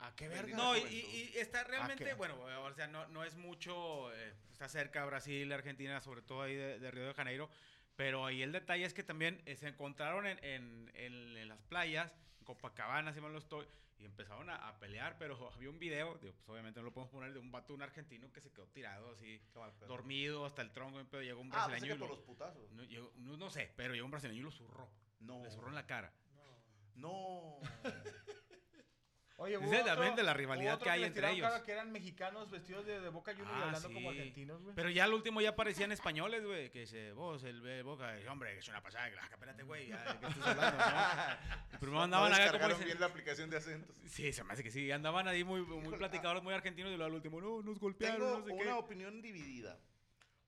¿a, 0.00 0.14
qué 0.14 0.28
verga? 0.28 0.56
No, 0.56 0.76
y, 0.76 0.80
juventud. 0.80 0.98
y- 0.98 1.30
y 1.34 1.38
está 1.38 1.64
realmente, 1.64 2.04
qué? 2.04 2.12
bueno, 2.14 2.36
o 2.62 2.72
sea, 2.74 2.86
no, 2.86 3.06
no 3.08 3.24
es 3.24 3.36
mucho, 3.36 4.12
eh, 4.12 4.34
está 4.52 4.68
cerca 4.68 5.04
Brasil, 5.06 5.50
Argentina, 5.52 5.98
sobre 6.02 6.20
todo 6.20 6.42
ahí 6.42 6.54
de, 6.54 6.78
de 6.78 6.90
Río 6.90 7.06
de 7.06 7.14
Janeiro, 7.14 7.48
pero 7.96 8.26
ahí 8.26 8.42
el 8.42 8.52
detalle 8.52 8.84
es 8.84 8.94
que 8.94 9.02
también 9.02 9.40
eh, 9.46 9.56
se 9.56 9.68
encontraron 9.68 10.26
en, 10.26 10.42
en- 10.44 10.90
en- 10.94 11.36
en 11.36 11.48
las 11.48 11.60
playas, 11.62 12.12
en 12.40 12.44
Copacabana, 12.44 13.12
si 13.12 13.20
mal 13.20 13.32
no 13.32 13.38
estoy, 13.38 13.66
y 13.98 14.04
empezaron 14.04 14.50
a, 14.50 14.68
a 14.68 14.78
pelear, 14.78 15.16
pero 15.18 15.36
había 15.54 15.70
un 15.70 15.78
video, 15.78 16.18
digo, 16.18 16.34
pues 16.34 16.48
obviamente 16.48 16.80
no 16.80 16.86
lo 16.86 16.92
podemos 16.92 17.12
poner, 17.12 17.32
de 17.32 17.38
un 17.38 17.52
vato, 17.52 17.72
un 17.74 17.82
argentino 17.82 18.32
que 18.32 18.40
se 18.40 18.50
quedó 18.52 18.66
tirado 18.68 19.10
así, 19.12 19.40
dormido 19.86 20.44
hasta 20.46 20.62
el 20.62 20.72
tronco, 20.72 21.00
pero 21.10 21.22
llegó 21.22 21.40
un 21.40 21.50
Ah, 21.52 21.66
brasileño 21.66 21.94
que 21.94 21.96
y 21.96 21.98
por 22.00 22.08
lo- 22.08 22.16
los 22.16 22.24
putazos. 22.24 22.70
no, 22.72 22.82
llegó- 22.84 23.12
no- 23.16 23.36
no 23.36 23.50
sé, 23.50 23.72
pero 23.76 23.94
llegó 23.94 24.04
un 24.06 24.10
brasileño 24.10 24.40
y 24.40 24.44
lo 24.44 24.50
zurró, 24.50 24.90
No. 25.20 25.42
le 25.44 25.50
zurró 25.50 25.68
en 25.68 25.74
la 25.74 25.86
cara. 25.86 26.12
No. 26.96 27.58
Oye, 29.36 29.58
de 29.58 30.22
la 30.22 30.32
rivalidad 30.32 30.78
que 30.80 30.90
hay 30.90 31.02
entre 31.02 31.32
ellos. 31.32 31.50
que 31.62 31.72
eran 31.72 31.90
mexicanos 31.90 32.50
vestidos 32.50 32.86
de, 32.86 33.00
de 33.00 33.08
Boca 33.08 33.32
Juniors 33.32 33.50
y 33.56 33.60
Ah, 33.60 33.64
hablando 33.66 33.88
como 33.92 34.12
sí. 34.12 34.18
argentinos, 34.18 34.62
güey. 34.62 34.76
Pero 34.76 34.90
ya 34.90 35.04
al 35.04 35.12
último 35.12 35.40
ya 35.40 35.56
parecían 35.56 35.90
españoles, 35.90 36.44
güey. 36.44 36.70
Que 36.70 36.80
dice, 36.80 37.12
vos, 37.12 37.42
el, 37.42 37.66
el 37.66 37.82
Boca, 37.82 38.18
y, 38.20 38.26
hombre, 38.28 38.52
que 38.52 38.60
es 38.60 38.68
una 38.68 38.80
pasada. 38.80 39.10
que, 39.10 39.16
espérate, 39.16 39.62
güey. 39.64 39.88
ya, 39.88 39.98
¿de 40.14 40.18
qué 40.20 40.26
estás 40.26 40.46
hablando, 40.46 40.78
no? 40.78 41.78
Primero 41.80 42.02
andaban 42.02 42.30
no 42.30 42.36
acá 42.36 42.52
como 42.52 42.68
dicen- 42.68 42.84
bien 42.84 43.00
la 43.00 43.06
aplicación 43.06 43.50
de 43.50 43.56
acentos. 43.56 43.96
Sí, 44.06 44.32
se 44.32 44.44
me 44.44 44.52
hace 44.52 44.62
que 44.62 44.70
sí. 44.70 44.90
Andaban 44.92 45.26
ahí 45.26 45.42
muy, 45.42 45.62
muy 45.62 45.96
platicadores, 45.98 46.42
muy 46.44 46.54
argentinos. 46.54 46.92
Y 46.92 46.96
luego 46.96 47.06
al 47.10 47.14
último, 47.14 47.40
no, 47.40 47.60
nos 47.62 47.78
golpearon, 47.80 48.18
Tengo 48.20 48.38
no 48.38 48.46
sé 48.46 48.52
una 48.52 48.62
qué. 48.64 48.72
opinión 48.72 49.20
dividida. 49.20 49.80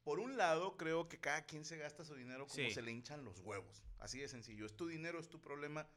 Por 0.04 0.20
un 0.20 0.36
lado, 0.36 0.76
creo 0.76 1.08
que 1.08 1.18
cada 1.18 1.44
quien 1.44 1.64
se 1.64 1.76
gasta 1.76 2.04
su 2.04 2.14
dinero 2.14 2.46
como 2.46 2.54
Sí. 2.54 2.70
se 2.70 2.82
le 2.82 2.92
hinchan 2.92 3.24
los 3.24 3.40
huevos. 3.40 3.82
Así 3.98 4.20
de 4.20 4.28
sencillo. 4.28 4.64
Es 4.64 4.76
tu 4.76 4.86
dinero, 4.86 5.18
es 5.18 5.28
tu 5.28 5.40
problema. 5.40 5.88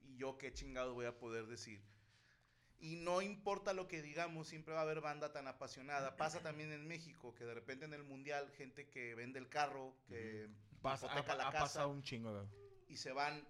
Y 0.00 0.16
yo 0.16 0.36
qué 0.36 0.52
chingado 0.52 0.94
voy 0.94 1.06
a 1.06 1.16
poder 1.16 1.46
decir. 1.46 1.80
Y 2.80 2.96
no 2.96 3.22
importa 3.22 3.72
lo 3.72 3.88
que 3.88 4.02
digamos, 4.02 4.46
siempre 4.48 4.74
va 4.74 4.80
a 4.80 4.82
haber 4.82 5.00
banda 5.00 5.32
tan 5.32 5.46
apasionada. 5.48 6.16
Pasa 6.16 6.42
también 6.42 6.72
en 6.72 6.86
México, 6.86 7.34
que 7.34 7.44
de 7.44 7.54
repente 7.54 7.84
en 7.86 7.94
el 7.94 8.02
Mundial, 8.04 8.50
gente 8.52 8.88
que 8.90 9.14
vende 9.14 9.38
el 9.38 9.48
carro, 9.48 9.96
que 10.06 10.48
Pasa, 10.82 11.06
ha, 11.06 11.36
la 11.36 11.48
ha 11.48 11.50
casa 11.50 11.60
pasado 11.60 11.88
un 11.88 12.02
chingo, 12.02 12.32
güey. 12.32 12.46
y 12.88 12.96
se 12.98 13.12
van 13.12 13.48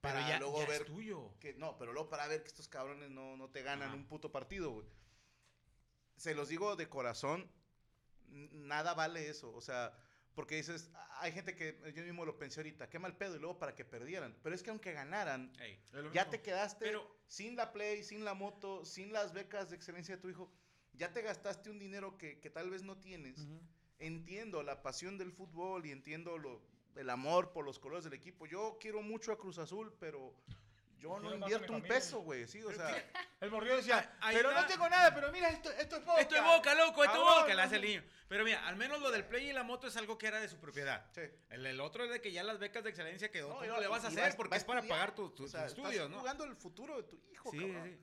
Pero 0.00 0.14
para 0.14 0.28
ya, 0.28 0.38
luego 0.40 0.60
ya 0.60 0.66
ver 0.66 0.82
es 0.82 0.86
tuyo. 0.86 1.30
que 1.38 1.54
no, 1.54 1.78
pero 1.78 1.92
luego 1.92 2.08
para 2.08 2.26
ver 2.26 2.42
que 2.42 2.48
estos 2.48 2.68
cabrones 2.68 3.10
no, 3.10 3.36
no 3.36 3.48
te 3.50 3.62
ganan 3.62 3.88
Ajá. 3.88 3.96
un 3.96 4.06
puto 4.06 4.32
partido, 4.32 4.70
güey. 4.72 4.86
Se 6.16 6.34
los 6.34 6.48
digo 6.48 6.74
de 6.76 6.88
corazón, 6.88 7.48
nada 8.28 8.94
vale 8.94 9.28
eso, 9.28 9.52
o 9.54 9.60
sea, 9.60 9.96
porque 10.34 10.56
dices, 10.56 10.90
hay 11.20 11.32
gente 11.32 11.54
que 11.54 11.78
yo 11.94 12.02
mismo 12.02 12.24
lo 12.24 12.36
pensé 12.38 12.60
ahorita, 12.60 12.88
qué 12.88 12.98
mal 12.98 13.16
pedo 13.16 13.36
y 13.36 13.38
luego 13.38 13.58
para 13.58 13.74
que 13.74 13.84
perdieran, 13.84 14.36
pero 14.42 14.54
es 14.54 14.62
que 14.62 14.70
aunque 14.70 14.92
ganaran, 14.92 15.52
Ey, 15.60 15.78
ya 16.12 16.28
te 16.28 16.40
quedaste 16.42 16.84
Pero- 16.84 17.08
sin 17.26 17.56
la 17.56 17.72
play, 17.72 18.02
sin 18.02 18.24
la 18.24 18.34
moto, 18.34 18.84
sin 18.84 19.12
las 19.12 19.32
becas 19.32 19.70
de 19.70 19.76
excelencia 19.76 20.16
de 20.16 20.22
tu 20.22 20.28
hijo, 20.28 20.50
ya 20.92 21.12
te 21.12 21.22
gastaste 21.22 21.70
un 21.70 21.78
dinero 21.78 22.16
que, 22.18 22.38
que 22.40 22.50
tal 22.50 22.70
vez 22.70 22.82
no 22.82 22.96
tienes. 22.98 23.46
Entiendo 23.98 24.62
la 24.62 24.82
pasión 24.82 25.18
del 25.18 25.32
fútbol 25.32 25.86
y 25.86 25.90
entiendo 25.92 26.36
lo, 26.36 26.60
el 26.96 27.08
amor 27.10 27.52
por 27.52 27.64
los 27.64 27.78
colores 27.78 28.04
del 28.04 28.12
equipo. 28.12 28.46
Yo 28.46 28.76
quiero 28.80 29.02
mucho 29.02 29.32
a 29.32 29.38
Cruz 29.38 29.58
Azul, 29.58 29.92
pero 29.98 30.34
yo 30.98 31.18
no 31.18 31.34
invierto 31.34 31.72
un 31.72 31.82
peso, 31.82 32.20
güey. 32.20 32.46
Sí, 32.46 32.62
o 32.62 32.72
sea, 32.72 32.94
El 33.40 33.50
morrillo 33.50 33.76
decía, 33.76 34.16
Ahí 34.20 34.36
pero 34.36 34.48
está. 34.50 34.62
no 34.62 34.66
tengo 34.68 34.88
nada, 34.88 35.14
pero 35.14 35.30
mira, 35.30 35.50
esto, 35.50 35.70
esto 35.72 35.96
es 35.96 36.04
boca. 36.04 36.20
Esto 36.20 36.36
es 36.36 36.42
boca, 36.42 36.74
loco, 36.74 37.04
esto 37.04 37.16
es 37.16 37.20
Cabrón, 37.22 37.40
boca, 37.42 37.54
le 37.54 37.62
hace 37.62 37.76
no, 37.78 37.82
el 37.82 37.88
niño. 37.88 38.04
Pero 38.28 38.44
mira, 38.44 38.66
al 38.66 38.76
menos 38.76 39.00
lo 39.00 39.10
del 39.10 39.24
play 39.26 39.50
y 39.50 39.52
la 39.52 39.62
moto 39.62 39.86
es 39.86 39.96
algo 39.96 40.16
que 40.16 40.26
era 40.26 40.40
de 40.40 40.48
su 40.48 40.58
propiedad. 40.58 41.04
sí. 41.14 41.20
El, 41.50 41.66
el 41.66 41.80
otro 41.80 42.04
es 42.04 42.10
de 42.10 42.20
que 42.20 42.32
ya 42.32 42.42
las 42.42 42.58
becas 42.58 42.82
de 42.84 42.90
excelencia 42.90 43.30
quedó. 43.30 43.48
No, 43.48 43.54
¿Cómo 43.56 43.66
no, 43.66 43.80
le 43.80 43.86
vas 43.86 44.04
a 44.04 44.08
y 44.08 44.10
hacer? 44.12 44.24
vas- 44.24 44.36
Porque 44.36 44.56
es 44.56 44.64
para 44.64 44.80
estudiar. 44.80 44.98
pagar 44.98 45.14
tus, 45.14 45.34
tus 45.34 45.46
O 45.46 45.48
sea, 45.50 45.66
estudios, 45.66 45.92
estás 45.92 46.10
¿no? 46.10 46.18
jugando 46.20 46.44
el 46.44 46.56
futuro 46.56 46.96
de 46.96 47.02
tu 47.02 47.20
hijo, 47.30 47.50
Sí, 47.50 47.58
cabrón. 47.58 47.82
sí. 47.84 47.98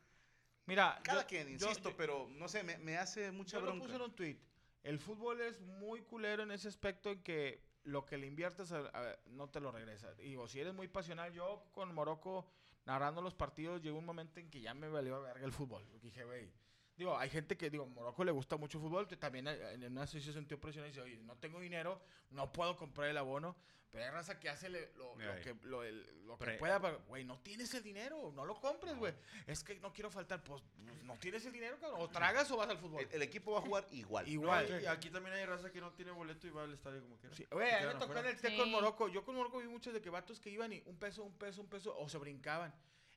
Mira, 0.68 1.00
Cada 1.04 1.22
yo- 1.22 1.28
quien, 1.28 1.48
yo- 1.58 1.68
insisto, 1.68 1.90
yo- 1.90 1.98
pero 1.98 2.28
no 2.32 2.48
sé, 2.48 2.64
me, 2.64 2.78
me 2.78 2.98
hace 2.98 3.32
mucha 3.32 3.58
Yo 3.58 3.62
lo 3.62 3.68
bronca. 3.72 3.86
puse 3.86 3.96
en 3.96 4.02
un 4.02 4.16
tweet. 4.16 4.38
El 4.84 5.00
fútbol 5.00 5.42
es 5.42 5.60
muy 5.60 6.02
culero 6.04 6.44
en 6.44 6.52
ese 6.52 6.68
aspecto 6.68 7.12
en 7.12 7.24
que 7.24 7.64
lo 7.84 8.06
que 8.06 8.18
le 8.18 8.28
inviertes 8.28 8.72
a- 8.72 8.90
a- 8.94 9.18
no 9.26 9.50
te 9.50 9.60
lo 9.60 9.72
regresa. 9.72 10.14
Digo, 10.14 10.48
si 10.48 10.60
eres 10.60 10.74
muy 10.76 10.88
pasional, 10.88 11.34
yo 11.34 11.66
con 11.72 11.94
Morocco 11.96 12.48
narrando 12.86 13.22
los 13.22 13.36
partidos 13.36 13.82
llegó 13.82 14.00
un 14.00 14.06
momento 14.06 14.40
en 14.40 14.50
que 14.50 14.62
ya 14.62 14.74
me 14.74 14.90
valió 14.90 15.22
verga 15.22 15.46
el 15.46 15.52
fútbol. 15.52 15.84
Porque 15.92 16.08
Dije, 16.08 16.24
güey. 16.26 16.52
Digo, 17.02 17.18
hay 17.18 17.32
gente 17.32 17.58
que, 17.58 17.72
digo, 17.72 17.88
Morocco 17.88 18.24
le 18.24 18.32
gusta 18.32 18.58
mucho 18.58 18.78
el 18.78 18.84
fútbol, 18.84 19.08
que 19.08 19.18
también 19.18 19.48
eh, 19.48 19.74
en 19.74 19.92
una 19.92 20.06
se 20.06 20.22
sintió 20.22 20.62
presión 20.62 20.86
y 20.86 20.90
dice, 20.90 21.02
oye, 21.02 21.18
no 21.24 21.36
tengo 21.36 21.60
dinero, 21.60 22.00
no 22.30 22.54
puedo 22.54 22.78
comprar 22.78 23.10
el 23.10 23.18
abono, 23.18 23.56
pero 23.90 24.04
hay 24.06 24.12
raza 24.12 24.40
que 24.40 24.50
hace 24.50 24.70
le- 24.70 24.92
lo, 24.98 25.16
lo 25.18 25.42
que, 25.42 25.56
lo, 25.64 25.84
el- 25.84 26.28
lo 26.28 26.38
que 26.38 26.52
pueda, 26.52 26.78
güey, 27.08 27.26
no 27.26 27.40
tienes 27.40 27.74
el 27.74 27.82
dinero, 27.82 28.32
no 28.36 28.46
lo 28.46 28.54
compres, 28.62 28.96
güey. 28.98 29.16
Es 29.48 29.64
que 29.64 29.80
no 29.80 29.92
quiero 29.92 30.12
faltar, 30.12 30.44
pues, 30.44 30.62
no 31.04 31.18
tienes 31.18 31.44
el 31.48 31.52
dinero, 31.54 31.80
cabrón, 31.80 32.02
o 32.04 32.08
tragas 32.08 32.52
o 32.52 32.58
vas 32.58 32.70
al 32.70 32.78
fútbol. 32.78 33.02
El, 33.02 33.16
el 33.16 33.22
equipo 33.24 33.52
va 33.54 33.58
a 33.58 33.62
jugar 33.64 33.88
igual. 33.90 34.28
Igual. 34.28 34.70
No, 34.70 34.80
y 34.80 34.86
aquí 34.86 35.10
también 35.10 35.36
hay 35.36 35.46
raza 35.46 35.72
que 35.72 35.82
no 35.82 35.92
tiene 35.94 36.12
boleto 36.12 36.46
y 36.46 36.52
va 36.52 36.66
al 36.66 36.74
estadio 36.74 37.02
como 37.02 37.18
quiera. 37.18 37.36
Sí, 37.36 37.48
Güey, 37.50 37.72
a 37.74 37.80
mí 37.82 37.88
me 37.88 37.96
tocó 38.00 38.16
en 38.20 38.28
el 38.28 38.40
TEC 38.40 38.52
Sí. 38.52 38.58
con 38.60 38.70
Morocco. 38.70 39.08
Yo 39.08 39.26
con 39.26 39.34
Morocco 39.36 39.58
vi 39.58 39.68
muchos 39.68 39.92
de 39.92 40.02
que 40.02 40.12
vatos 40.12 40.40
que 40.40 40.52
iban 40.52 40.72
y 40.72 40.84
un 40.86 40.98
peso, 41.00 41.24
un 41.24 41.34
peso, 41.34 41.62
un 41.62 41.68
peso, 41.68 41.98
o 41.98 42.08
se 42.08 42.20
brincaban. 42.20 42.72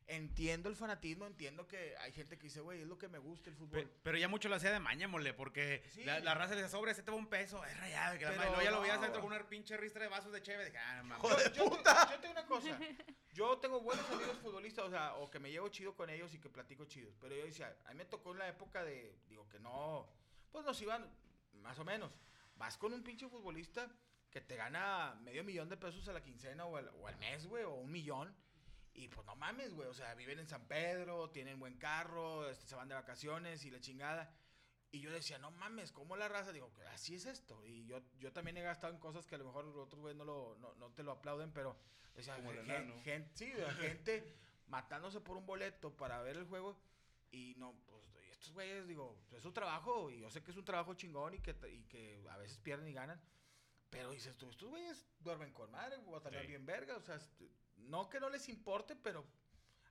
Entiendo 0.06 0.68
el 0.68 0.76
fanatismo, 0.76 1.26
entiendo 1.26 1.66
que 1.66 1.96
hay 1.96 2.12
gente 2.12 2.36
que 2.36 2.44
dice, 2.44 2.60
güey, 2.60 2.82
es 2.82 2.86
lo 2.86 2.98
que 2.98 3.08
me 3.08 3.16
gusta 3.18 3.48
el 3.48 3.56
fútbol. 3.56 3.84
Pe- 3.84 3.88
Pero 4.02 4.18
ya 4.18 4.28
mucho 4.28 4.50
lo 4.50 4.56
hacía 4.56 4.70
de 4.70 4.78
maña, 4.78 5.08
mole, 5.08 5.32
porque 5.32 5.82
Sí. 5.94 6.04
la, 6.04 6.20
la 6.20 6.34
raza 6.34 6.50
le 6.54 6.60
decía, 6.60 6.68
sobre, 6.76 6.92
ese 6.92 7.02
te 7.02 7.10
va 7.10 7.16
un 7.16 7.26
peso, 7.26 7.64
es 7.64 7.74
rayado. 7.78 8.18
Que 8.18 8.26
la 8.26 8.32
Pero 8.32 8.50
madre, 8.50 8.64
ya 8.64 8.70
lo 8.70 8.80
veías 8.82 8.96
no. 8.96 9.02
adentro 9.02 9.22
con 9.22 9.32
una 9.32 9.48
pinche 9.48 9.78
ristra 9.78 10.02
de 10.02 10.08
vasos 10.08 10.30
de 10.30 10.42
cheve. 10.42 10.70
De, 10.70 10.76
ah, 10.76 11.02
no 11.04 11.18
yo, 11.22 11.38
yo 11.54 11.82
yo 12.10 12.20
tengo 12.20 12.32
una 12.32 12.46
cosa. 12.46 12.78
Yo 13.34 13.58
tengo 13.58 13.80
buenos 13.80 14.08
amigos 14.10 14.38
futbolistas, 14.38 14.84
o 14.84 14.90
sea, 14.90 15.14
o 15.16 15.28
que 15.28 15.40
me 15.40 15.50
llevo 15.50 15.68
chido 15.68 15.96
con 15.96 16.08
ellos 16.08 16.32
y 16.34 16.38
que 16.38 16.48
platico 16.48 16.84
chido. 16.84 17.10
Pero 17.20 17.34
yo 17.34 17.44
decía, 17.44 17.76
a 17.84 17.88
mí 17.90 17.96
me 17.96 18.04
tocó 18.04 18.30
en 18.30 18.38
la 18.38 18.46
época 18.46 18.84
de, 18.84 19.18
digo, 19.28 19.48
que 19.48 19.58
no, 19.58 20.08
pues 20.52 20.64
nos 20.64 20.80
iban 20.80 21.04
más 21.54 21.76
o 21.80 21.84
menos. 21.84 22.12
Vas 22.54 22.76
con 22.78 22.92
un 22.92 23.02
pinche 23.02 23.26
futbolista 23.28 23.90
que 24.30 24.40
te 24.40 24.54
gana 24.54 25.16
medio 25.20 25.42
millón 25.42 25.68
de 25.68 25.76
pesos 25.76 26.06
a 26.06 26.12
la 26.12 26.22
quincena 26.22 26.64
o 26.66 26.76
al, 26.76 26.88
o 26.90 27.08
al 27.08 27.16
mes, 27.16 27.48
güey, 27.48 27.64
o 27.64 27.74
un 27.74 27.90
millón. 27.90 28.32
Y 28.94 29.08
pues 29.08 29.26
no 29.26 29.34
mames, 29.36 29.74
güey, 29.74 29.88
o 29.88 29.94
sea, 29.94 30.14
viven 30.14 30.38
en 30.38 30.46
San 30.48 30.66
Pedro, 30.68 31.28
tienen 31.30 31.58
buen 31.58 31.76
carro, 31.78 32.48
este, 32.48 32.66
se 32.66 32.76
van 32.76 32.88
de 32.88 32.94
vacaciones 32.94 33.64
y 33.64 33.70
la 33.70 33.80
chingada. 33.80 34.32
Y 34.92 35.00
yo 35.00 35.10
decía, 35.10 35.38
no 35.38 35.50
mames, 35.50 35.90
¿cómo 35.90 36.16
la 36.16 36.28
raza? 36.28 36.52
Digo, 36.52 36.70
así 36.92 37.16
es 37.16 37.26
esto. 37.26 37.64
Y 37.66 37.84
yo, 37.86 38.00
yo 38.20 38.32
también 38.32 38.56
he 38.56 38.62
gastado 38.62 38.92
en 38.92 39.00
cosas 39.00 39.26
que 39.26 39.34
a 39.34 39.38
lo 39.38 39.44
mejor 39.46 39.66
otros 39.66 40.00
güeyes 40.00 40.16
no, 40.16 40.24
lo- 40.24 40.56
no, 40.60 40.74
no 40.76 40.92
te 40.92 41.02
lo 41.02 41.10
aplauden, 41.10 41.50
pero 41.52 41.76
decía, 42.14 42.36
Como 42.36 42.52
el 42.52 42.58
gen- 42.64 42.70
enano. 42.70 43.00
gen- 43.02 43.28
sí, 43.34 43.52
gente 43.98 44.36
matándose 44.68 45.20
por 45.20 45.36
un 45.36 45.44
boleto 45.46 45.96
para 45.96 46.22
ver 46.22 46.36
el 46.36 46.44
juego. 46.46 46.78
Y 47.32 47.54
no, 47.56 47.74
pues 47.86 48.04
estos 48.30 48.52
güeyes, 48.52 48.86
digo, 48.86 49.18
es 49.32 49.42
su 49.42 49.50
trabajo. 49.52 50.08
Y 50.12 50.20
yo 50.20 50.30
sé 50.30 50.44
que 50.44 50.52
es 50.52 50.56
un 50.56 50.64
trabajo 50.64 50.94
chingón 50.94 51.34
y 51.34 51.40
que, 51.40 51.56
y 51.72 51.82
que 51.86 52.24
a 52.30 52.36
veces 52.36 52.58
pierden 52.58 52.86
y 52.86 52.92
ganan. 52.92 53.20
Pero 53.90 54.12
dices 54.12 54.36
tú, 54.36 54.48
estos 54.48 54.68
güeyes 54.70 55.04
duermen 55.18 55.52
con 55.52 55.68
madre, 55.72 55.96
botan 55.96 56.32
Sí. 56.40 56.46
bien 56.46 56.64
verga. 56.64 56.96
O 56.96 57.00
sea, 57.00 57.16
est- 57.16 57.42
no 57.88 58.08
que 58.08 58.20
no 58.20 58.28
les 58.30 58.48
importe, 58.48 58.96
pero 58.96 59.24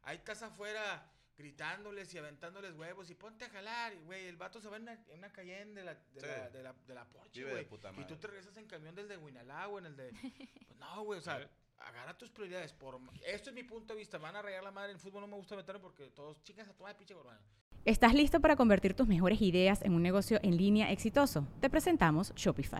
ahí 0.03 0.17
estás 0.17 0.41
afuera 0.43 1.09
gritándoles 1.35 2.13
y 2.13 2.17
aventándoles 2.19 2.73
huevos 2.73 3.09
y 3.09 3.15
ponte 3.15 3.45
a 3.45 3.49
jalar. 3.49 3.95
Güey, 4.05 4.27
el 4.27 4.37
vato 4.37 4.61
se 4.61 4.69
va 4.69 4.77
en 4.77 4.83
una, 4.83 4.93
en 4.93 5.17
una 5.17 5.31
Cayenne 5.31 5.73
de 5.73 5.83
la, 5.83 5.93
de 5.95 6.19
Sí. 6.21 6.25
la, 6.27 6.49
de 6.49 6.63
la, 6.63 6.73
de 6.87 6.93
la 6.93 7.05
Porsche, 7.05 7.43
güey. 7.43 7.67
Y 8.01 8.05
tú 8.05 8.15
te 8.17 8.27
regresas 8.27 8.55
en 8.57 8.67
camión 8.67 8.93
del 8.95 9.07
de 9.07 9.17
Huinalá 9.17 9.67
o 9.67 9.79
en 9.79 9.87
el 9.87 9.95
de... 9.95 10.11
Pues 10.67 10.79
no, 10.79 11.03
güey, 11.03 11.19
o 11.19 11.21
sea, 11.21 11.49
agarra 11.79 12.17
tus 12.17 12.29
prioridades. 12.29 12.71
Por... 12.73 12.99
Esto 13.25 13.49
es 13.49 13.55
mi 13.55 13.63
punto 13.63 13.93
de 13.93 13.99
vista. 13.99 14.17
Van 14.19 14.35
a 14.35 14.41
rayar 14.41 14.63
la 14.63 14.71
madre. 14.71 14.91
En 14.91 14.99
fútbol 14.99 15.21
no 15.21 15.27
me 15.27 15.35
gusta 15.35 15.55
meterme 15.55 15.81
porque 15.81 16.09
todos 16.11 16.41
chicas 16.43 16.67
a 16.69 16.73
tomar 16.73 16.95
pinche 16.95 17.13
gormano. 17.13 17.39
¿Estás 17.85 18.13
listo 18.13 18.39
para 18.39 18.55
convertir 18.55 18.93
tus 18.93 19.07
mejores 19.07 19.41
ideas 19.41 19.81
en 19.81 19.93
un 19.93 20.01
negocio 20.03 20.39
en 20.43 20.55
línea 20.55 20.91
exitoso? 20.91 21.47
Te 21.59 21.69
presentamos 21.69 22.33
Shopify. 22.35 22.79